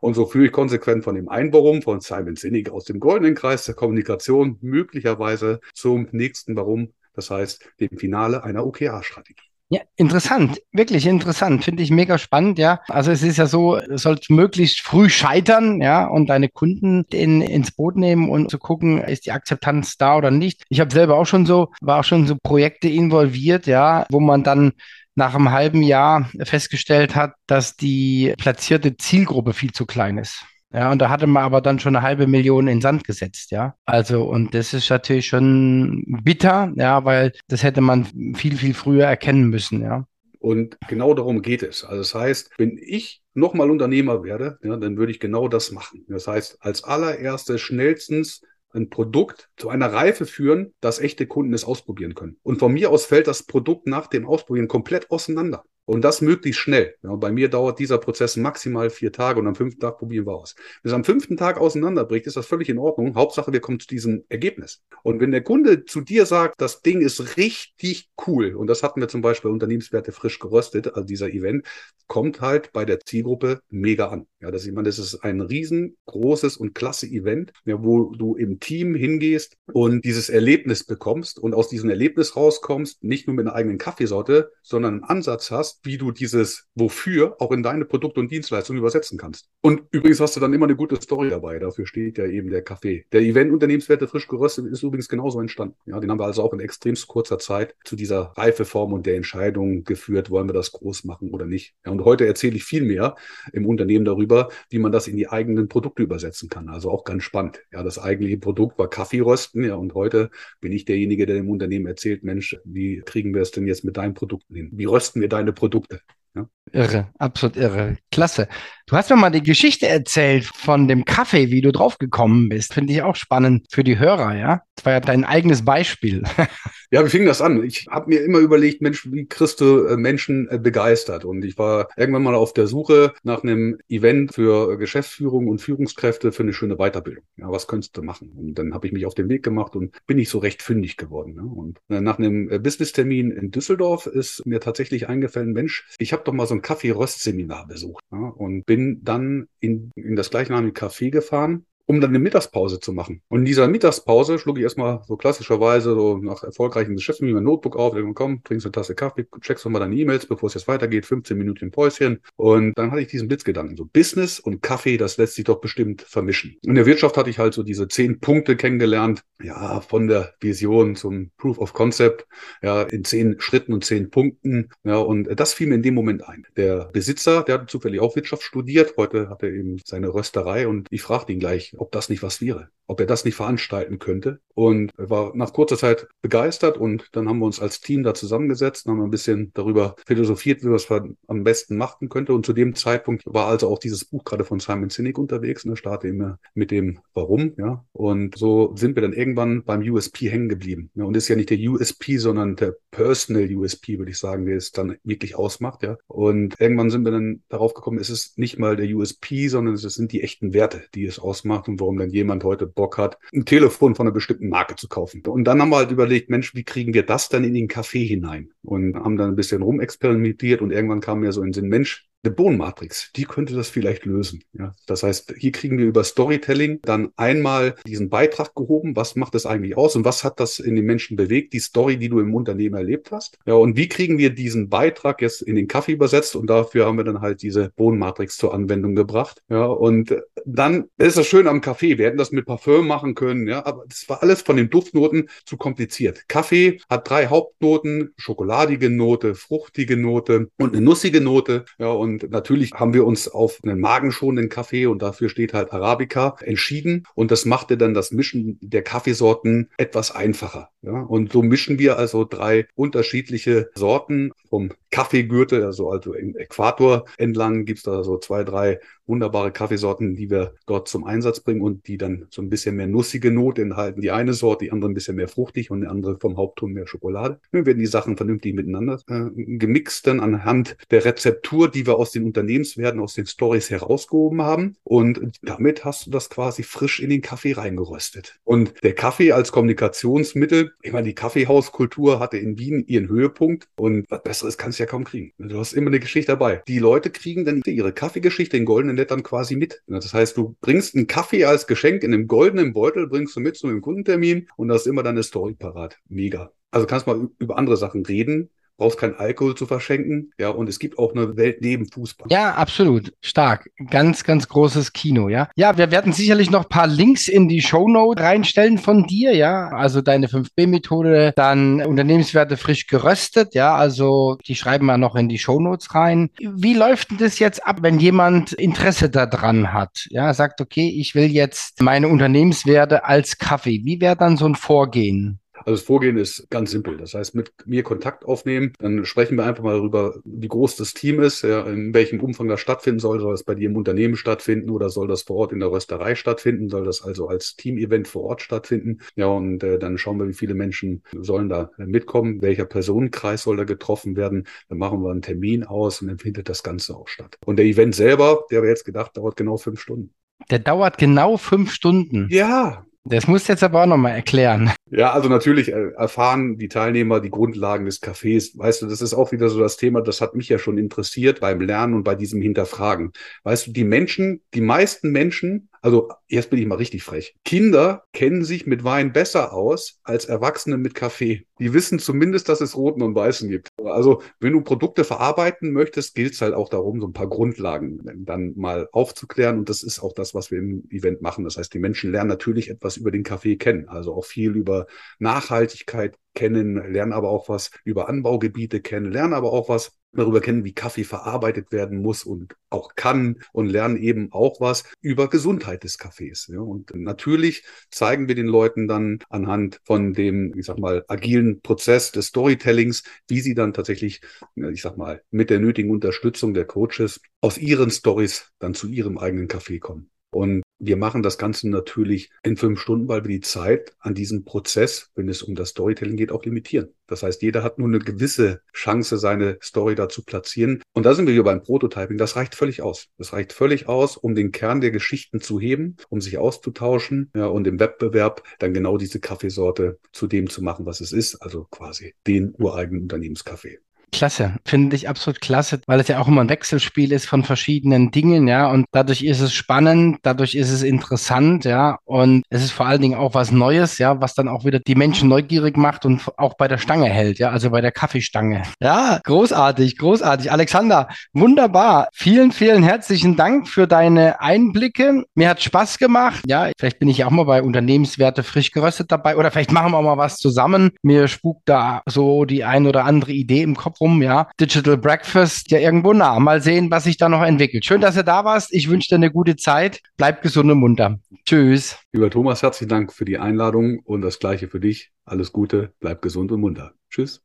Und 0.00 0.14
so 0.14 0.26
führe 0.26 0.46
ich 0.46 0.52
konsequent 0.52 1.04
von 1.04 1.14
dem 1.14 1.28
einen 1.28 1.52
Warum 1.52 1.82
von 1.82 2.00
Simon 2.00 2.36
Sinek 2.36 2.70
aus 2.70 2.84
dem 2.84 3.00
goldenen 3.00 3.34
Kreis 3.34 3.64
der 3.64 3.74
Kommunikation 3.74 4.58
möglicherweise 4.60 5.60
zum 5.74 6.08
nächsten 6.12 6.56
Warum, 6.56 6.92
das 7.14 7.30
heißt 7.30 7.64
dem 7.80 7.96
Finale 7.96 8.42
einer 8.44 8.66
OKR-Strategie. 8.66 9.49
Ja, 9.72 9.82
interessant, 9.94 10.60
wirklich 10.72 11.06
interessant, 11.06 11.64
finde 11.64 11.84
ich 11.84 11.92
mega 11.92 12.18
spannend, 12.18 12.58
ja. 12.58 12.80
Also 12.88 13.12
es 13.12 13.22
ist 13.22 13.36
ja 13.36 13.46
so, 13.46 13.78
du 13.78 13.98
sollst 13.98 14.28
möglichst 14.28 14.80
früh 14.80 15.08
scheitern, 15.08 15.80
ja, 15.80 16.06
und 16.08 16.26
deine 16.26 16.48
Kunden 16.48 17.04
in, 17.12 17.40
ins 17.40 17.70
Boot 17.70 17.94
nehmen 17.94 18.28
und 18.30 18.50
zu 18.50 18.58
gucken, 18.58 18.98
ist 19.00 19.26
die 19.26 19.30
Akzeptanz 19.30 19.96
da 19.96 20.16
oder 20.16 20.32
nicht. 20.32 20.64
Ich 20.70 20.80
habe 20.80 20.92
selber 20.92 21.16
auch 21.16 21.24
schon 21.24 21.46
so, 21.46 21.70
war 21.80 22.00
auch 22.00 22.04
schon 22.04 22.26
so 22.26 22.36
Projekte 22.42 22.88
involviert, 22.88 23.68
ja, 23.68 24.06
wo 24.10 24.18
man 24.18 24.42
dann 24.42 24.72
nach 25.14 25.36
einem 25.36 25.52
halben 25.52 25.82
Jahr 25.82 26.28
festgestellt 26.42 27.14
hat, 27.14 27.34
dass 27.46 27.76
die 27.76 28.34
platzierte 28.38 28.96
Zielgruppe 28.96 29.52
viel 29.52 29.70
zu 29.70 29.86
klein 29.86 30.18
ist. 30.18 30.44
Ja, 30.72 30.92
und 30.92 31.00
da 31.00 31.08
hatte 31.08 31.26
man 31.26 31.42
aber 31.42 31.60
dann 31.60 31.80
schon 31.80 31.96
eine 31.96 32.04
halbe 32.06 32.26
Million 32.26 32.68
in 32.68 32.80
Sand 32.80 33.04
gesetzt, 33.04 33.50
ja. 33.50 33.74
Also, 33.86 34.22
und 34.24 34.54
das 34.54 34.72
ist 34.72 34.88
natürlich 34.88 35.26
schon 35.26 36.04
bitter, 36.22 36.72
ja, 36.76 37.04
weil 37.04 37.32
das 37.48 37.62
hätte 37.64 37.80
man 37.80 38.06
viel, 38.36 38.56
viel 38.56 38.74
früher 38.74 39.06
erkennen 39.06 39.48
müssen, 39.48 39.82
ja. 39.82 40.06
Und 40.38 40.78
genau 40.88 41.12
darum 41.12 41.42
geht 41.42 41.62
es. 41.62 41.84
Also 41.84 41.98
das 41.98 42.14
heißt, 42.14 42.50
wenn 42.56 42.78
ich 42.80 43.22
nochmal 43.34 43.70
Unternehmer 43.70 44.24
werde, 44.24 44.58
ja, 44.62 44.76
dann 44.76 44.96
würde 44.96 45.12
ich 45.12 45.20
genau 45.20 45.48
das 45.48 45.70
machen. 45.70 46.06
Das 46.08 46.26
heißt, 46.26 46.58
als 46.60 46.82
allererstes 46.82 47.60
schnellstens 47.60 48.40
ein 48.72 48.88
Produkt 48.88 49.50
zu 49.56 49.68
einer 49.68 49.92
Reife 49.92 50.26
führen, 50.26 50.72
dass 50.80 51.00
echte 51.00 51.26
Kunden 51.26 51.52
es 51.52 51.64
ausprobieren 51.64 52.14
können. 52.14 52.38
Und 52.42 52.58
von 52.58 52.72
mir 52.72 52.90
aus 52.90 53.04
fällt 53.04 53.26
das 53.26 53.42
Produkt 53.42 53.86
nach 53.86 54.06
dem 54.06 54.26
Ausprobieren 54.26 54.68
komplett 54.68 55.10
auseinander. 55.10 55.64
Und 55.90 56.02
das 56.02 56.20
möglichst 56.20 56.60
schnell. 56.60 56.94
Ja, 57.02 57.16
bei 57.16 57.32
mir 57.32 57.48
dauert 57.48 57.80
dieser 57.80 57.98
Prozess 57.98 58.36
maximal 58.36 58.90
vier 58.90 59.10
Tage 59.10 59.40
und 59.40 59.48
am 59.48 59.56
fünften 59.56 59.80
Tag 59.80 59.98
probieren 59.98 60.24
wir 60.24 60.34
aus. 60.34 60.54
Wenn 60.84 60.90
es 60.90 60.94
am 60.94 61.02
fünften 61.02 61.36
Tag 61.36 61.58
auseinanderbricht, 61.58 62.28
ist 62.28 62.36
das 62.36 62.46
völlig 62.46 62.68
in 62.68 62.78
Ordnung. 62.78 63.16
Hauptsache, 63.16 63.52
wir 63.52 63.58
kommen 63.58 63.80
zu 63.80 63.88
diesem 63.88 64.22
Ergebnis. 64.28 64.84
Und 65.02 65.18
wenn 65.20 65.32
der 65.32 65.42
Kunde 65.42 65.84
zu 65.84 66.00
dir 66.00 66.26
sagt, 66.26 66.60
das 66.60 66.82
Ding 66.82 67.00
ist 67.00 67.36
richtig 67.36 68.08
cool, 68.24 68.54
und 68.54 68.68
das 68.68 68.84
hatten 68.84 69.00
wir 69.00 69.08
zum 69.08 69.20
Beispiel 69.20 69.50
Unternehmenswerte 69.50 70.12
frisch 70.12 70.38
geröstet, 70.38 70.94
also 70.94 71.02
dieser 71.02 71.28
Event, 71.28 71.66
kommt 72.06 72.40
halt 72.40 72.72
bei 72.72 72.84
der 72.84 73.00
Zielgruppe 73.00 73.60
mega 73.68 74.10
an. 74.10 74.28
Ja, 74.40 74.52
das, 74.52 74.66
ich 74.66 74.72
meine, 74.72 74.88
das 74.88 75.00
ist 75.00 75.24
ein 75.24 75.40
riesengroßes 75.40 76.56
und 76.56 76.72
klasse 76.72 77.08
Event, 77.08 77.52
ja, 77.64 77.82
wo 77.82 78.14
du 78.14 78.36
im 78.36 78.60
Team 78.60 78.94
hingehst 78.94 79.56
und 79.72 80.04
dieses 80.04 80.28
Erlebnis 80.28 80.84
bekommst 80.84 81.40
und 81.40 81.52
aus 81.52 81.68
diesem 81.68 81.90
Erlebnis 81.90 82.36
rauskommst, 82.36 83.02
nicht 83.02 83.26
nur 83.26 83.34
mit 83.34 83.46
einer 83.46 83.56
eigenen 83.56 83.78
Kaffeesorte, 83.78 84.52
sondern 84.62 84.94
einen 84.94 85.04
Ansatz 85.04 85.50
hast, 85.50 85.79
wie 85.82 85.98
du 85.98 86.12
dieses 86.12 86.68
Wofür 86.74 87.36
auch 87.40 87.52
in 87.52 87.62
deine 87.62 87.84
Produkte 87.84 88.20
und 88.20 88.30
Dienstleistungen 88.30 88.78
übersetzen 88.78 89.18
kannst. 89.18 89.48
Und 89.60 89.82
übrigens 89.90 90.20
hast 90.20 90.36
du 90.36 90.40
dann 90.40 90.52
immer 90.52 90.66
eine 90.66 90.76
gute 90.76 90.96
Story 91.00 91.30
dabei. 91.30 91.58
Dafür 91.58 91.86
steht 91.86 92.18
ja 92.18 92.26
eben 92.26 92.50
der 92.50 92.62
Kaffee. 92.62 93.06
Der 93.12 93.22
Event 93.22 93.52
Unternehmenswerte 93.52 94.06
frisch 94.06 94.28
geröstet 94.28 94.66
ist 94.66 94.82
übrigens 94.82 95.08
genauso 95.08 95.40
entstanden. 95.40 95.76
Ja, 95.86 95.98
den 96.00 96.10
haben 96.10 96.20
wir 96.20 96.26
also 96.26 96.42
auch 96.42 96.52
in 96.52 96.60
extremst 96.60 97.08
kurzer 97.08 97.38
Zeit 97.38 97.74
zu 97.84 97.96
dieser 97.96 98.32
Reifeform 98.36 98.92
und 98.92 99.06
der 99.06 99.16
Entscheidung 99.16 99.84
geführt, 99.84 100.30
wollen 100.30 100.48
wir 100.48 100.52
das 100.52 100.72
groß 100.72 101.04
machen 101.04 101.30
oder 101.30 101.46
nicht. 101.46 101.74
Ja, 101.84 101.92
und 101.92 102.04
heute 102.04 102.26
erzähle 102.26 102.56
ich 102.56 102.64
viel 102.64 102.82
mehr 102.82 103.16
im 103.52 103.66
Unternehmen 103.66 104.04
darüber, 104.04 104.50
wie 104.68 104.78
man 104.78 104.92
das 104.92 105.08
in 105.08 105.16
die 105.16 105.28
eigenen 105.28 105.68
Produkte 105.68 106.02
übersetzen 106.02 106.48
kann. 106.48 106.68
Also 106.68 106.90
auch 106.90 107.04
ganz 107.04 107.22
spannend. 107.22 107.62
Ja, 107.72 107.82
das 107.82 107.98
eigentliche 107.98 108.38
Produkt 108.38 108.78
war 108.78 108.90
Kaffeerösten. 108.90 109.64
Ja, 109.64 109.76
und 109.76 109.94
heute 109.94 110.30
bin 110.60 110.72
ich 110.72 110.84
derjenige, 110.84 111.26
der 111.26 111.36
dem 111.36 111.50
Unternehmen 111.50 111.86
erzählt, 111.86 112.22
Mensch, 112.22 112.56
wie 112.64 113.02
kriegen 113.04 113.34
wir 113.34 113.42
es 113.42 113.50
denn 113.50 113.66
jetzt 113.66 113.84
mit 113.84 113.96
deinen 113.96 114.14
Produkten 114.14 114.54
hin? 114.54 114.70
Wie 114.72 114.84
rösten 114.84 115.20
wir 115.20 115.28
deine 115.28 115.52
Produkte? 115.52 115.69
Produkte. 115.70 116.00
Ja. 116.34 116.46
Irre, 116.72 117.08
absolut 117.18 117.56
irre. 117.56 117.96
Klasse. 118.10 118.48
Du 118.90 118.96
hast 118.96 119.08
mir 119.08 119.14
mal 119.14 119.30
die 119.30 119.44
Geschichte 119.44 119.86
erzählt 119.86 120.46
von 120.46 120.88
dem 120.88 121.04
Kaffee, 121.04 121.52
wie 121.52 121.60
du 121.60 121.70
draufgekommen 121.70 122.48
bist. 122.48 122.74
Finde 122.74 122.92
ich 122.92 123.02
auch 123.02 123.14
spannend 123.14 123.68
für 123.70 123.84
die 123.84 124.00
Hörer, 124.00 124.36
ja? 124.36 124.62
Das 124.74 124.84
war 124.84 124.94
ja 124.94 125.00
dein 125.00 125.24
eigenes 125.24 125.64
Beispiel. 125.64 126.24
ja, 126.90 127.04
wie 127.04 127.10
fing 127.10 127.24
das 127.24 127.40
an? 127.40 127.62
Ich 127.62 127.86
habe 127.88 128.08
mir 128.08 128.24
immer 128.24 128.38
überlegt, 128.38 128.82
Mensch, 128.82 129.08
wie 129.12 129.26
kriegst 129.26 129.60
du 129.60 129.84
äh, 129.84 129.96
Menschen 129.96 130.48
äh, 130.50 130.58
begeistert? 130.58 131.24
Und 131.24 131.44
ich 131.44 131.56
war 131.56 131.88
irgendwann 131.96 132.24
mal 132.24 132.34
auf 132.34 132.52
der 132.52 132.66
Suche 132.66 133.12
nach 133.22 133.44
einem 133.44 133.78
Event 133.88 134.34
für 134.34 134.76
Geschäftsführung 134.76 135.46
und 135.46 135.60
Führungskräfte 135.60 136.32
für 136.32 136.42
eine 136.42 136.52
schöne 136.52 136.76
Weiterbildung. 136.76 137.22
Ja, 137.36 137.48
was 137.52 137.68
könntest 137.68 137.96
du 137.96 138.02
machen? 138.02 138.32
Und 138.34 138.54
dann 138.54 138.74
habe 138.74 138.88
ich 138.88 138.92
mich 138.92 139.06
auf 139.06 139.14
den 139.14 139.28
Weg 139.28 139.44
gemacht 139.44 139.76
und 139.76 139.94
bin 140.08 140.18
ich 140.18 140.30
so 140.30 140.38
recht 140.38 140.62
fündig 140.62 140.96
geworden. 140.96 141.34
Ne? 141.34 141.42
Und 141.42 141.78
äh, 141.90 142.00
nach 142.00 142.18
einem 142.18 142.48
Business-Termin 142.48 143.30
in 143.30 143.52
Düsseldorf 143.52 144.06
ist 144.06 144.46
mir 144.46 144.58
tatsächlich 144.58 145.08
eingefallen, 145.08 145.52
Mensch, 145.52 145.86
ich 145.98 146.12
habe 146.12 146.24
doch 146.24 146.32
mal 146.32 146.46
so 146.46 146.54
ein 146.54 146.62
Kaffee-Röst-Seminar 146.62 147.68
besucht 147.68 148.02
ja? 148.10 148.18
und 148.18 148.64
bin 148.64 148.79
dann 149.02 149.48
in, 149.60 149.90
in 149.94 150.16
das 150.16 150.30
gleichnamige 150.30 150.78
Café 150.78 151.10
gefahren 151.10 151.66
um 151.90 152.00
dann 152.00 152.10
eine 152.10 152.20
Mittagspause 152.20 152.78
zu 152.78 152.92
machen. 152.92 153.20
Und 153.26 153.40
in 153.40 153.44
dieser 153.46 153.66
Mittagspause 153.66 154.38
schlug 154.38 154.58
ich 154.58 154.62
erstmal 154.62 155.02
so 155.08 155.16
klassischerweise 155.16 155.92
so 155.94 156.18
nach 156.18 156.44
erfolgreichen 156.44 156.94
Geschäften 156.94 157.32
mein 157.32 157.42
Notebook 157.42 157.74
auf, 157.74 157.94
dann 157.94 158.14
komm, 158.14 158.44
trinkst 158.44 158.64
eine 158.64 158.70
Tasse 158.70 158.94
Kaffee, 158.94 159.26
checkst 159.40 159.64
nochmal 159.64 159.80
deine 159.80 159.96
E-Mails, 159.96 160.26
bevor 160.26 160.46
es 160.46 160.54
jetzt 160.54 160.68
weitergeht, 160.68 161.04
15 161.04 161.36
Minuten 161.36 161.72
Päuschen. 161.72 162.20
Und 162.36 162.78
dann 162.78 162.92
hatte 162.92 163.02
ich 163.02 163.08
diesen 163.08 163.26
Blitzgedanken, 163.26 163.76
so 163.76 163.86
Business 163.92 164.38
und 164.38 164.62
Kaffee, 164.62 164.98
das 164.98 165.16
lässt 165.16 165.34
sich 165.34 165.44
doch 165.44 165.60
bestimmt 165.60 166.02
vermischen. 166.02 166.58
In 166.62 166.76
der 166.76 166.86
Wirtschaft 166.86 167.16
hatte 167.16 167.28
ich 167.28 167.40
halt 167.40 167.54
so 167.54 167.64
diese 167.64 167.88
zehn 167.88 168.20
Punkte 168.20 168.54
kennengelernt, 168.54 169.24
ja, 169.42 169.80
von 169.80 170.06
der 170.06 170.34
Vision 170.38 170.94
zum 170.94 171.32
Proof 171.38 171.58
of 171.58 171.72
Concept, 171.72 172.24
ja, 172.62 172.82
in 172.82 173.02
zehn 173.02 173.40
Schritten 173.40 173.72
und 173.72 173.84
zehn 173.84 174.10
Punkten, 174.10 174.68
ja, 174.84 174.98
und 174.98 175.24
das 175.40 175.54
fiel 175.54 175.66
mir 175.66 175.74
in 175.74 175.82
dem 175.82 175.94
Moment 175.94 176.28
ein. 176.28 176.46
Der 176.56 176.88
Besitzer, 176.92 177.42
der 177.42 177.56
hat 177.56 177.68
zufällig 177.68 177.98
auch 177.98 178.14
Wirtschaft 178.14 178.44
studiert, 178.44 178.94
heute 178.96 179.28
hat 179.28 179.42
er 179.42 179.50
eben 179.50 179.80
seine 179.84 180.14
Rösterei 180.14 180.68
und 180.68 180.86
ich 180.90 181.02
fragte 181.02 181.32
ihn 181.32 181.40
gleich, 181.40 181.74
ob 181.80 181.92
das 181.92 182.08
nicht 182.08 182.22
was 182.22 182.40
wäre, 182.40 182.70
ob 182.90 182.98
er 182.98 183.06
das 183.06 183.24
nicht 183.24 183.36
veranstalten 183.36 184.00
könnte. 184.00 184.40
Und 184.54 184.90
er 184.98 185.08
war 185.08 185.34
nach 185.36 185.52
kurzer 185.52 185.78
Zeit 185.78 186.08
begeistert 186.22 186.76
und 186.76 187.08
dann 187.12 187.28
haben 187.28 187.38
wir 187.38 187.46
uns 187.46 187.60
als 187.60 187.80
Team 187.80 188.02
da 188.02 188.14
zusammengesetzt 188.14 188.86
und 188.86 188.92
haben 188.92 189.04
ein 189.04 189.10
bisschen 189.10 189.52
darüber 189.54 189.94
philosophiert, 190.06 190.62
wie 190.62 190.68
wir 190.68 190.74
es 190.74 190.88
am 190.90 191.44
besten 191.44 191.76
machen 191.76 192.08
könnte. 192.08 192.34
Und 192.34 192.44
zu 192.44 192.52
dem 192.52 192.74
Zeitpunkt 192.74 193.22
war 193.26 193.46
also 193.46 193.68
auch 193.68 193.78
dieses 193.78 194.04
Buch 194.04 194.24
gerade 194.24 194.44
von 194.44 194.58
Simon 194.58 194.90
Sinek 194.90 195.18
unterwegs, 195.18 195.64
ne, 195.64 195.76
starte 195.76 196.08
immer 196.08 196.38
mit 196.52 196.72
dem 196.72 196.98
Warum, 197.14 197.52
ja. 197.56 197.84
Und 197.92 198.36
so 198.36 198.74
sind 198.76 198.96
wir 198.96 199.02
dann 199.02 199.12
irgendwann 199.12 199.62
beim 199.62 199.82
USP 199.82 200.28
hängen 200.28 200.48
geblieben. 200.48 200.90
Ne? 200.94 201.06
Und 201.06 201.16
ist 201.16 201.28
ja 201.28 201.36
nicht 201.36 201.50
der 201.50 201.58
USP, 201.58 202.18
sondern 202.18 202.56
der 202.56 202.74
Personal 202.90 203.48
USP, 203.54 203.98
würde 203.98 204.10
ich 204.10 204.18
sagen, 204.18 204.46
der 204.46 204.56
es 204.56 204.72
dann 204.72 204.96
wirklich 205.04 205.36
ausmacht, 205.36 205.84
ja. 205.84 205.96
Und 206.08 206.60
irgendwann 206.60 206.90
sind 206.90 207.04
wir 207.04 207.12
dann 207.12 207.44
darauf 207.48 207.72
gekommen, 207.72 207.98
es 207.98 208.10
ist 208.10 208.36
nicht 208.36 208.58
mal 208.58 208.74
der 208.74 208.94
USP, 208.94 209.46
sondern 209.46 209.74
es 209.74 209.82
sind 209.82 210.10
die 210.10 210.22
echten 210.22 210.52
Werte, 210.52 210.82
die 210.94 211.04
es 211.04 211.20
ausmacht 211.20 211.68
und 211.68 211.78
warum 211.78 211.96
dann 211.96 212.10
jemand 212.10 212.42
heute 212.42 212.66
Bock 212.80 212.96
hat, 212.96 213.18
ein 213.34 213.44
Telefon 213.44 213.94
von 213.94 214.06
einer 214.06 214.14
bestimmten 214.14 214.48
Marke 214.48 214.74
zu 214.74 214.88
kaufen. 214.88 215.22
Und 215.26 215.44
dann 215.44 215.60
haben 215.60 215.68
wir 215.68 215.76
halt 215.76 215.90
überlegt, 215.90 216.30
Mensch, 216.30 216.54
wie 216.54 216.64
kriegen 216.64 216.94
wir 216.94 217.04
das 217.04 217.28
dann 217.28 217.44
in 217.44 217.52
den 217.52 217.68
Kaffee 217.68 218.06
hinein? 218.06 218.50
Und 218.62 218.96
haben 218.96 219.18
dann 219.18 219.28
ein 219.28 219.36
bisschen 219.36 219.60
rumexperimentiert 219.60 220.62
und 220.62 220.70
irgendwann 220.70 221.00
kam 221.00 221.20
mir 221.20 221.32
so 221.32 221.42
in 221.42 221.48
den 221.48 221.52
Sinn, 221.52 221.68
Mensch, 221.68 222.09
eine 222.22 222.34
Bohnenmatrix, 222.34 223.12
die 223.16 223.24
könnte 223.24 223.54
das 223.54 223.70
vielleicht 223.70 224.04
lösen. 224.04 224.42
Ja, 224.52 224.74
das 224.86 225.02
heißt, 225.02 225.34
hier 225.38 225.52
kriegen 225.52 225.78
wir 225.78 225.86
über 225.86 226.04
Storytelling 226.04 226.80
dann 226.82 227.12
einmal 227.16 227.76
diesen 227.86 228.10
Beitrag 228.10 228.54
gehoben. 228.54 228.94
Was 228.94 229.16
macht 229.16 229.34
das 229.34 229.46
eigentlich 229.46 229.76
aus 229.76 229.96
und 229.96 230.04
was 230.04 230.22
hat 230.22 230.38
das 230.38 230.58
in 230.58 230.76
den 230.76 230.84
Menschen 230.84 231.16
bewegt? 231.16 231.54
Die 231.54 231.60
Story, 231.60 231.96
die 231.96 232.10
du 232.10 232.20
im 232.20 232.34
Unternehmen 232.34 232.74
erlebt 232.74 233.10
hast. 233.10 233.38
Ja, 233.46 233.54
und 233.54 233.76
wie 233.76 233.88
kriegen 233.88 234.18
wir 234.18 234.30
diesen 234.30 234.68
Beitrag 234.68 235.22
jetzt 235.22 235.40
in 235.40 235.56
den 235.56 235.66
Kaffee 235.66 235.92
übersetzt? 235.92 236.36
Und 236.36 236.48
dafür 236.48 236.84
haben 236.84 236.98
wir 236.98 237.04
dann 237.04 237.22
halt 237.22 237.40
diese 237.42 237.70
Bohnenmatrix 237.76 238.36
zur 238.36 238.52
Anwendung 238.52 238.94
gebracht. 238.94 239.42
Ja, 239.48 239.64
und 239.64 240.14
dann 240.44 240.90
ist 240.98 241.16
das 241.16 241.26
schön 241.26 241.46
am 241.46 241.62
Kaffee. 241.62 241.96
Wir 241.96 242.06
hätten 242.06 242.18
das 242.18 242.32
mit 242.32 242.44
Parfüm 242.44 242.86
machen 242.86 243.14
können. 243.14 243.48
Ja, 243.48 243.64
aber 243.64 243.84
das 243.88 244.08
war 244.08 244.22
alles 244.22 244.42
von 244.42 244.56
den 244.56 244.68
Duftnoten 244.68 245.30
zu 245.46 245.56
kompliziert. 245.56 246.28
Kaffee 246.28 246.80
hat 246.90 247.08
drei 247.08 247.28
Hauptnoten: 247.28 248.12
schokoladige 248.16 248.90
Note, 248.90 249.34
fruchtige 249.34 249.96
Note 249.96 250.50
und 250.58 250.74
eine 250.74 250.84
nussige 250.84 251.22
Note. 251.22 251.64
Ja, 251.78 251.88
und 251.88 252.09
und 252.10 252.30
natürlich 252.30 252.72
haben 252.72 252.92
wir 252.92 253.06
uns 253.06 253.28
auf 253.28 253.60
einen 253.62 253.78
magenschonenden 253.78 254.48
Kaffee 254.48 254.86
und 254.86 255.02
dafür 255.02 255.28
steht 255.28 255.54
halt 255.54 255.72
Arabica 255.72 256.36
entschieden. 256.40 257.04
Und 257.14 257.30
das 257.30 257.44
machte 257.44 257.76
dann 257.76 257.94
das 257.94 258.10
Mischen 258.10 258.58
der 258.60 258.82
Kaffeesorten 258.82 259.70
etwas 259.76 260.10
einfacher. 260.14 260.70
Ja, 260.82 261.02
und 261.02 261.30
so 261.30 261.42
mischen 261.42 261.78
wir 261.78 261.98
also 261.98 262.24
drei 262.24 262.66
unterschiedliche 262.74 263.70
Sorten 263.74 264.32
vom 264.48 264.72
Kaffeegürtel, 264.90 265.62
also, 265.64 265.90
also 265.90 266.14
im 266.14 266.34
Äquator 266.36 267.04
entlang 267.18 267.66
gibt's 267.66 267.82
da 267.82 268.02
so 268.02 268.16
zwei, 268.16 268.44
drei 268.44 268.80
wunderbare 269.06 269.52
Kaffeesorten, 269.52 270.14
die 270.14 270.30
wir 270.30 270.54
dort 270.66 270.88
zum 270.88 271.04
Einsatz 271.04 271.40
bringen 271.40 271.60
und 271.60 271.86
die 271.86 271.98
dann 271.98 272.26
so 272.30 272.40
ein 272.40 272.48
bisschen 272.48 272.76
mehr 272.76 272.86
nussige 272.86 273.30
Note 273.30 273.60
enthalten. 273.60 274.00
Die 274.00 274.10
eine 274.10 274.32
Sorte, 274.32 274.64
die 274.64 274.72
andere 274.72 274.90
ein 274.90 274.94
bisschen 274.94 275.16
mehr 275.16 275.28
fruchtig 275.28 275.70
und 275.70 275.82
die 275.82 275.86
andere 275.86 276.18
vom 276.18 276.36
Hauptton 276.36 276.72
mehr 276.72 276.86
Schokolade. 276.86 277.40
Dann 277.52 277.66
werden 277.66 277.80
die 277.80 277.86
Sachen 277.86 278.16
vernünftig 278.16 278.54
miteinander 278.54 279.00
äh, 279.08 279.30
gemixt 279.34 280.06
dann 280.06 280.20
anhand 280.20 280.76
der 280.90 281.04
Rezeptur, 281.04 281.70
die 281.70 281.86
wir 281.86 281.96
aus 281.96 282.12
den 282.12 282.24
Unternehmenswerten, 282.24 283.00
aus 283.00 283.14
den 283.14 283.26
Stories 283.26 283.68
herausgehoben 283.70 284.42
haben. 284.42 284.76
Und 284.84 285.20
damit 285.42 285.84
hast 285.84 286.06
du 286.06 286.10
das 286.10 286.30
quasi 286.30 286.62
frisch 286.62 287.00
in 287.00 287.10
den 287.10 287.20
Kaffee 287.20 287.52
reingeröstet. 287.52 288.38
Und 288.44 288.72
der 288.82 288.94
Kaffee 288.94 289.32
als 289.32 289.52
Kommunikationsmittel, 289.52 290.69
ich 290.82 290.92
meine, 290.92 291.06
die 291.06 291.14
Kaffeehauskultur 291.14 292.20
hatte 292.20 292.38
in 292.38 292.58
Wien 292.58 292.84
ihren 292.86 293.08
Höhepunkt 293.08 293.68
und 293.76 294.10
was 294.10 294.22
Besseres 294.22 294.58
kannst 294.58 294.78
du 294.78 294.82
ja 294.82 294.88
kaum 294.88 295.04
kriegen. 295.04 295.32
Du 295.38 295.58
hast 295.58 295.72
immer 295.72 295.88
eine 295.88 296.00
Geschichte 296.00 296.32
dabei. 296.32 296.62
Die 296.68 296.78
Leute 296.78 297.10
kriegen 297.10 297.44
dann 297.44 297.62
ihre 297.66 297.92
Kaffeegeschichte 297.92 298.56
in 298.56 298.64
goldenen 298.64 298.96
Lettern 298.96 299.22
quasi 299.22 299.56
mit. 299.56 299.82
Das 299.86 300.12
heißt, 300.12 300.36
du 300.36 300.56
bringst 300.60 300.94
einen 300.94 301.06
Kaffee 301.06 301.44
als 301.44 301.66
Geschenk 301.66 302.02
in 302.02 302.14
einem 302.14 302.26
goldenen 302.26 302.72
Beutel, 302.72 303.08
bringst 303.08 303.36
du 303.36 303.40
mit 303.40 303.56
zu 303.56 303.66
einem 303.66 303.80
Kundentermin 303.80 304.48
und 304.56 304.70
hast 304.70 304.86
immer 304.86 305.02
deine 305.02 305.22
Story 305.22 305.54
parat. 305.54 305.98
Mega. 306.08 306.52
Also 306.70 306.86
kannst 306.86 307.06
mal 307.06 307.28
über 307.38 307.58
andere 307.58 307.76
Sachen 307.76 308.06
reden, 308.06 308.50
brauchst 308.80 308.98
keinen 308.98 309.16
Alkohol 309.16 309.54
zu 309.54 309.66
verschenken. 309.66 310.32
Ja, 310.38 310.48
und 310.48 310.66
es 310.66 310.78
gibt 310.78 310.98
auch 310.98 311.14
eine 311.14 311.36
Welt 311.36 311.58
neben 311.60 311.86
Fußball. 311.86 312.28
Ja, 312.30 312.54
absolut. 312.54 313.12
Stark. 313.20 313.68
Ganz, 313.90 314.24
ganz 314.24 314.48
großes 314.48 314.94
Kino, 314.94 315.28
ja. 315.28 315.50
Ja, 315.54 315.76
wir 315.76 315.90
werden 315.90 316.14
sicherlich 316.14 316.50
noch 316.50 316.62
ein 316.62 316.68
paar 316.70 316.86
Links 316.86 317.28
in 317.28 317.46
die 317.46 317.60
Shownote 317.60 318.22
reinstellen 318.22 318.78
von 318.78 319.06
dir, 319.06 319.36
ja. 319.36 319.68
Also 319.68 320.00
deine 320.00 320.28
5B-Methode, 320.28 321.34
dann 321.36 321.82
Unternehmenswerte 321.82 322.56
frisch 322.56 322.86
geröstet, 322.86 323.54
ja. 323.54 323.74
Also 323.74 324.38
die 324.46 324.54
schreiben 324.54 324.86
wir 324.86 324.96
noch 324.96 325.14
in 325.14 325.28
die 325.28 325.38
Shownotes 325.38 325.94
rein. 325.94 326.30
Wie 326.38 326.74
läuft 326.74 327.10
denn 327.10 327.18
das 327.18 327.38
jetzt 327.38 327.66
ab, 327.66 327.80
wenn 327.82 328.00
jemand 328.00 328.54
Interesse 328.54 329.10
daran 329.10 329.74
hat? 329.74 330.06
Ja, 330.08 330.32
sagt, 330.32 330.62
okay, 330.62 330.88
ich 330.88 331.14
will 331.14 331.30
jetzt 331.30 331.82
meine 331.82 332.08
Unternehmenswerte 332.08 333.04
als 333.04 333.36
Kaffee. 333.36 333.82
Wie 333.84 334.00
wäre 334.00 334.16
dann 334.16 334.38
so 334.38 334.46
ein 334.46 334.54
Vorgehen? 334.54 335.39
Also 335.64 335.72
das 335.72 335.82
Vorgehen 335.82 336.16
ist 336.16 336.48
ganz 336.50 336.70
simpel. 336.70 336.96
Das 336.96 337.14
heißt, 337.14 337.34
mit 337.34 337.52
mir 337.66 337.82
Kontakt 337.82 338.24
aufnehmen, 338.24 338.72
dann 338.78 339.04
sprechen 339.04 339.36
wir 339.36 339.44
einfach 339.44 339.62
mal 339.62 339.76
darüber, 339.76 340.20
wie 340.24 340.48
groß 340.48 340.76
das 340.76 340.94
Team 340.94 341.20
ist, 341.20 341.42
ja, 341.42 341.62
in 341.62 341.94
welchem 341.94 342.20
Umfang 342.20 342.48
das 342.48 342.60
stattfinden 342.60 343.00
soll. 343.00 343.20
Soll 343.20 343.32
das 343.32 343.44
bei 343.44 343.54
dir 343.54 343.68
im 343.68 343.76
Unternehmen 343.76 344.16
stattfinden 344.16 344.70
oder 344.70 344.90
soll 344.90 345.08
das 345.08 345.22
vor 345.22 345.36
Ort 345.36 345.52
in 345.52 345.60
der 345.60 345.70
Rösterei 345.70 346.14
stattfinden? 346.14 346.68
Soll 346.68 346.84
das 346.84 347.02
also 347.02 347.28
als 347.28 347.56
Team-Event 347.56 348.08
vor 348.08 348.24
Ort 348.24 348.42
stattfinden? 348.42 348.98
Ja, 349.16 349.26
und 349.26 349.62
äh, 349.62 349.78
dann 349.78 349.98
schauen 349.98 350.18
wir, 350.18 350.28
wie 350.28 350.34
viele 350.34 350.54
Menschen 350.54 351.02
sollen 351.12 351.48
da 351.48 351.70
mitkommen, 351.78 352.42
welcher 352.42 352.64
Personenkreis 352.64 353.42
soll 353.42 353.56
da 353.56 353.64
getroffen 353.64 354.16
werden. 354.16 354.46
Dann 354.68 354.78
machen 354.78 355.02
wir 355.02 355.10
einen 355.10 355.22
Termin 355.22 355.64
aus 355.64 356.02
und 356.02 356.08
dann 356.08 356.18
findet 356.18 356.48
das 356.48 356.62
Ganze 356.62 356.96
auch 356.96 357.08
statt. 357.08 357.36
Und 357.44 357.56
der 357.56 357.66
Event 357.66 357.94
selber, 357.94 358.44
der 358.50 358.62
wir 358.62 358.68
jetzt 358.68 358.84
gedacht, 358.84 359.16
dauert 359.16 359.36
genau 359.36 359.56
fünf 359.56 359.80
Stunden. 359.80 360.14
Der 360.50 360.58
dauert 360.58 360.98
genau 360.98 361.36
fünf 361.36 361.72
Stunden. 361.72 362.26
Ja, 362.30 362.86
das 363.04 363.26
musst 363.26 363.48
du 363.48 363.52
jetzt 363.52 363.62
aber 363.62 363.82
auch 363.82 363.86
nochmal 363.86 364.12
erklären. 364.12 364.72
Ja, 364.90 365.12
also 365.12 365.28
natürlich 365.28 365.72
äh, 365.72 365.90
erfahren 365.96 366.58
die 366.58 366.68
Teilnehmer 366.68 367.20
die 367.20 367.30
Grundlagen 367.30 367.86
des 367.86 368.02
Cafés. 368.02 368.58
Weißt 368.58 368.82
du, 368.82 368.86
das 368.86 369.00
ist 369.00 369.14
auch 369.14 369.32
wieder 369.32 369.48
so 369.48 369.58
das 369.58 369.78
Thema, 369.78 370.02
das 370.02 370.20
hat 370.20 370.34
mich 370.34 370.48
ja 370.48 370.58
schon 370.58 370.76
interessiert 370.76 371.40
beim 371.40 371.60
Lernen 371.60 371.94
und 371.94 372.04
bei 372.04 372.14
diesem 372.14 372.42
Hinterfragen. 372.42 373.12
Weißt 373.42 373.68
du, 373.68 373.72
die 373.72 373.84
Menschen, 373.84 374.42
die 374.52 374.60
meisten 374.60 375.10
Menschen 375.10 375.69
also 375.82 376.10
jetzt 376.28 376.50
bin 376.50 376.58
ich 376.58 376.66
mal 376.66 376.76
richtig 376.76 377.02
frech. 377.02 377.34
Kinder 377.44 378.04
kennen 378.12 378.44
sich 378.44 378.66
mit 378.66 378.84
Wein 378.84 379.12
besser 379.12 379.52
aus 379.52 380.00
als 380.02 380.26
Erwachsene 380.26 380.76
mit 380.76 380.94
Kaffee. 380.94 381.46
Die 381.58 381.72
wissen 381.72 381.98
zumindest, 381.98 382.48
dass 382.48 382.60
es 382.60 382.76
roten 382.76 383.02
und 383.02 383.14
weißen 383.14 383.48
gibt. 383.48 383.68
Also 383.82 384.22
wenn 384.40 384.52
du 384.52 384.60
Produkte 384.60 385.04
verarbeiten 385.04 385.72
möchtest, 385.72 386.14
gilt 386.14 386.34
es 386.34 386.42
halt 386.42 386.54
auch 386.54 386.68
darum, 386.68 387.00
so 387.00 387.06
ein 387.06 387.12
paar 387.12 387.28
Grundlagen 387.28 388.00
dann 388.24 388.52
mal 388.56 388.88
aufzuklären. 388.92 389.58
Und 389.58 389.68
das 389.68 389.82
ist 389.82 390.00
auch 390.00 390.12
das, 390.12 390.34
was 390.34 390.50
wir 390.50 390.58
im 390.58 390.84
Event 390.90 391.22
machen. 391.22 391.44
Das 391.44 391.56
heißt, 391.56 391.72
die 391.72 391.78
Menschen 391.78 392.12
lernen 392.12 392.28
natürlich 392.28 392.70
etwas 392.70 392.96
über 392.98 393.10
den 393.10 393.22
Kaffee 393.22 393.56
kennen. 393.56 393.88
Also 393.88 394.14
auch 394.14 394.26
viel 394.26 394.56
über 394.56 394.86
Nachhaltigkeit 395.18 396.16
kennen, 396.34 396.92
lernen 396.92 397.12
aber 397.12 397.30
auch 397.30 397.48
was 397.48 397.70
über 397.84 398.08
Anbaugebiete 398.08 398.80
kennen, 398.80 399.10
lernen 399.10 399.34
aber 399.34 399.52
auch 399.52 399.68
was 399.68 399.92
darüber 400.12 400.40
kennen, 400.40 400.64
wie 400.64 400.72
Kaffee 400.72 401.04
verarbeitet 401.04 401.72
werden 401.72 402.02
muss 402.02 402.24
und 402.24 402.56
auch 402.68 402.94
kann 402.94 403.40
und 403.52 403.66
lernen 403.66 403.96
eben 403.96 404.32
auch 404.32 404.60
was 404.60 404.84
über 405.00 405.28
Gesundheit 405.28 405.84
des 405.84 405.98
Kaffees. 405.98 406.48
Ja. 406.52 406.60
Und 406.60 406.94
natürlich 406.94 407.64
zeigen 407.90 408.28
wir 408.28 408.34
den 408.34 408.46
Leuten 408.46 408.88
dann 408.88 409.18
anhand 409.28 409.80
von 409.84 410.12
dem, 410.12 410.56
ich 410.58 410.66
sag 410.66 410.78
mal, 410.78 411.04
agilen 411.08 411.60
Prozess 411.60 412.12
des 412.12 412.26
Storytellings, 412.26 413.02
wie 413.28 413.40
sie 413.40 413.54
dann 413.54 413.72
tatsächlich, 413.72 414.20
ich 414.54 414.82
sag 414.82 414.96
mal, 414.96 415.22
mit 415.30 415.50
der 415.50 415.60
nötigen 415.60 415.90
Unterstützung 415.90 416.54
der 416.54 416.64
Coaches 416.64 417.20
aus 417.40 417.58
ihren 417.58 417.90
Stories 417.90 418.52
dann 418.58 418.74
zu 418.74 418.88
ihrem 418.88 419.18
eigenen 419.18 419.48
Kaffee 419.48 419.78
kommen. 419.78 420.10
Und 420.32 420.62
wir 420.80 420.96
machen 420.96 421.22
das 421.22 421.38
Ganze 421.38 421.68
natürlich 421.68 422.30
in 422.42 422.56
fünf 422.56 422.80
Stunden, 422.80 423.06
weil 423.06 423.22
wir 423.22 423.28
die 423.28 423.40
Zeit 423.40 423.92
an 424.00 424.14
diesem 424.14 424.44
Prozess, 424.44 425.10
wenn 425.14 425.28
es 425.28 425.42
um 425.42 425.54
das 425.54 425.70
Storytelling 425.70 426.16
geht, 426.16 426.32
auch 426.32 426.44
limitieren. 426.44 426.88
Das 427.06 427.22
heißt, 427.22 427.42
jeder 427.42 427.62
hat 427.62 427.78
nur 427.78 427.88
eine 427.88 427.98
gewisse 427.98 428.62
Chance, 428.72 429.18
seine 429.18 429.58
Story 429.62 429.94
da 429.94 430.08
zu 430.08 430.24
platzieren. 430.24 430.82
Und 430.92 431.04
da 431.04 431.14
sind 431.14 431.26
wir 431.26 431.34
hier 431.34 431.44
beim 431.44 431.62
Prototyping. 431.62 432.16
Das 432.16 432.34
reicht 432.34 432.54
völlig 432.54 432.82
aus. 432.82 433.08
Das 433.18 433.32
reicht 433.32 433.52
völlig 433.52 433.88
aus, 433.88 434.16
um 434.16 434.34
den 434.34 434.52
Kern 434.52 434.80
der 434.80 434.90
Geschichten 434.90 435.40
zu 435.40 435.60
heben, 435.60 435.96
um 436.08 436.20
sich 436.20 436.38
auszutauschen 436.38 437.30
ja, 437.34 437.46
und 437.46 437.66
im 437.66 437.78
Wettbewerb 437.78 438.42
dann 438.58 438.72
genau 438.72 438.96
diese 438.96 439.20
Kaffeesorte 439.20 439.98
zu 440.12 440.26
dem 440.26 440.48
zu 440.48 440.62
machen, 440.62 440.86
was 440.86 441.00
es 441.00 441.12
ist. 441.12 441.36
Also 441.42 441.66
quasi 441.70 442.14
den 442.26 442.54
ureigenen 442.56 443.02
Unternehmenskaffee. 443.02 443.80
Klasse, 444.10 444.54
finde 444.64 444.96
ich 444.96 445.08
absolut 445.08 445.40
klasse, 445.40 445.80
weil 445.86 446.00
es 446.00 446.08
ja 446.08 446.20
auch 446.20 446.28
immer 446.28 446.42
ein 446.42 446.48
Wechselspiel 446.48 447.12
ist 447.12 447.26
von 447.26 447.44
verschiedenen 447.44 448.10
Dingen, 448.10 448.48
ja, 448.48 448.68
und 448.68 448.86
dadurch 448.92 449.22
ist 449.22 449.40
es 449.40 449.52
spannend, 449.52 450.18
dadurch 450.22 450.54
ist 450.54 450.70
es 450.70 450.82
interessant, 450.82 451.64
ja, 451.64 451.98
und 452.04 452.42
es 452.50 452.62
ist 452.62 452.72
vor 452.72 452.86
allen 452.86 453.00
Dingen 453.00 453.18
auch 453.18 453.34
was 453.34 453.52
Neues, 453.52 453.98
ja, 453.98 454.20
was 454.20 454.34
dann 454.34 454.48
auch 454.48 454.64
wieder 454.64 454.78
die 454.78 454.94
Menschen 454.94 455.28
neugierig 455.28 455.76
macht 455.76 456.04
und 456.04 456.22
auch 456.36 456.54
bei 456.54 456.68
der 456.68 456.78
Stange 456.78 457.06
hält, 457.06 457.38
ja, 457.38 457.50
also 457.50 457.70
bei 457.70 457.80
der 457.80 457.92
Kaffeestange. 457.92 458.62
Ja, 458.80 459.20
großartig, 459.24 459.98
großartig. 459.98 460.50
Alexander, 460.52 461.08
wunderbar. 461.32 462.08
Vielen, 462.12 462.52
vielen 462.52 462.82
herzlichen 462.82 463.36
Dank 463.36 463.68
für 463.68 463.86
deine 463.86 464.40
Einblicke. 464.40 465.24
Mir 465.34 465.48
hat 465.48 465.62
Spaß 465.62 465.98
gemacht. 465.98 466.42
Ja, 466.46 466.70
vielleicht 466.78 466.98
bin 466.98 467.08
ich 467.08 467.18
ja 467.18 467.26
auch 467.26 467.30
mal 467.30 467.44
bei 467.44 467.62
Unternehmenswerte 467.62 468.42
frisch 468.42 468.70
geröstet 468.72 469.12
dabei 469.12 469.36
oder 469.36 469.50
vielleicht 469.50 469.72
machen 469.72 469.92
wir 469.92 469.98
auch 469.98 470.02
mal 470.02 470.18
was 470.18 470.36
zusammen. 470.36 470.90
Mir 471.02 471.28
spukt 471.28 471.62
da 471.68 472.02
so 472.06 472.44
die 472.44 472.64
ein 472.64 472.86
oder 472.86 473.04
andere 473.04 473.32
Idee 473.32 473.62
im 473.62 473.76
Kopf 473.76 473.99
rum, 474.00 474.22
ja. 474.22 474.50
Digital 474.58 474.96
Breakfast 474.96 475.70
ja 475.70 475.78
irgendwo 475.78 476.12
nah. 476.12 476.38
Mal 476.40 476.62
sehen, 476.62 476.90
was 476.90 477.04
sich 477.04 477.18
da 477.18 477.28
noch 477.28 477.42
entwickelt. 477.42 477.84
Schön, 477.84 478.00
dass 478.00 478.14
du 478.14 478.24
da 478.24 478.44
warst. 478.44 478.72
Ich 478.72 478.88
wünsche 478.88 479.08
dir 479.08 479.16
eine 479.16 479.30
gute 479.30 479.56
Zeit. 479.56 480.00
Bleib 480.16 480.42
gesund 480.42 480.70
und 480.70 480.78
munter. 480.78 481.18
Tschüss. 481.44 481.98
Lieber 482.12 482.30
Thomas, 482.30 482.62
herzlichen 482.62 482.88
Dank 482.88 483.12
für 483.12 483.24
die 483.24 483.38
Einladung 483.38 484.00
und 484.00 484.22
das 484.22 484.38
Gleiche 484.38 484.68
für 484.68 484.80
dich. 484.80 485.10
Alles 485.24 485.52
Gute, 485.52 485.92
bleib 486.00 486.22
gesund 486.22 486.50
und 486.50 486.60
munter. 486.60 486.94
Tschüss. 487.10 487.40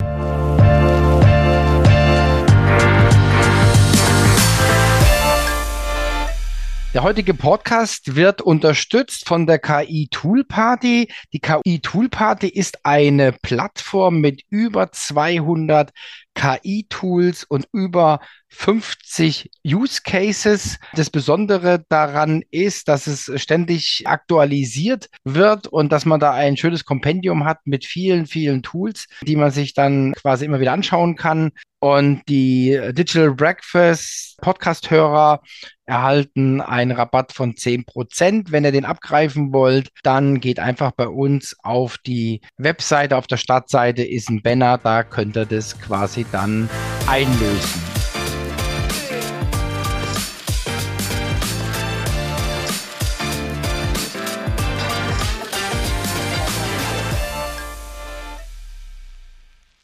Der 6.95 7.03
heutige 7.03 7.33
Podcast 7.33 8.15
wird 8.15 8.41
unterstützt 8.41 9.27
von 9.27 9.45
der 9.47 9.59
KI 9.59 10.07
Tool 10.09 10.45
Party. 10.45 11.11
Die 11.33 11.39
KI 11.39 11.81
Tool 11.81 12.07
Party 12.07 12.47
ist 12.47 12.85
eine 12.85 13.33
Plattform 13.33 14.21
mit 14.21 14.43
über 14.49 14.93
200 14.93 15.91
KI-Tools 16.35 17.43
und 17.45 17.67
über 17.73 18.19
50 18.49 19.49
Use 19.65 20.01
Cases. 20.03 20.77
Das 20.93 21.09
Besondere 21.09 21.83
daran 21.89 22.43
ist, 22.51 22.87
dass 22.87 23.07
es 23.07 23.31
ständig 23.41 24.03
aktualisiert 24.05 25.09
wird 25.23 25.67
und 25.67 25.91
dass 25.91 26.05
man 26.05 26.19
da 26.19 26.31
ein 26.31 26.57
schönes 26.57 26.85
Kompendium 26.85 27.45
hat 27.45 27.65
mit 27.65 27.85
vielen, 27.85 28.27
vielen 28.27 28.63
Tools, 28.63 29.07
die 29.23 29.35
man 29.35 29.51
sich 29.51 29.73
dann 29.73 30.13
quasi 30.13 30.45
immer 30.45 30.59
wieder 30.59 30.73
anschauen 30.73 31.15
kann. 31.15 31.51
Und 31.79 32.23
die 32.27 32.79
Digital 32.93 33.35
Breakfast 33.35 34.37
Podcast-Hörer 34.41 35.41
erhalten 35.85 36.61
einen 36.61 36.91
Rabatt 36.91 37.31
von 37.31 37.53
10%. 37.53 38.45
Wenn 38.49 38.63
ihr 38.63 38.71
den 38.71 38.85
abgreifen 38.85 39.53
wollt, 39.53 39.89
dann 40.01 40.39
geht 40.39 40.59
einfach 40.59 40.91
bei 40.91 41.07
uns 41.07 41.55
auf 41.61 41.97
die 41.99 42.41
Webseite. 42.57 43.17
Auf 43.17 43.27
der 43.27 43.37
Startseite 43.37 44.03
ist 44.03 44.29
ein 44.29 44.41
Banner, 44.41 44.79
da 44.79 45.03
könnt 45.03 45.37
ihr 45.37 45.45
das 45.45 45.79
quasi 45.79 46.24
dann 46.31 46.69
einlösen. 47.07 47.94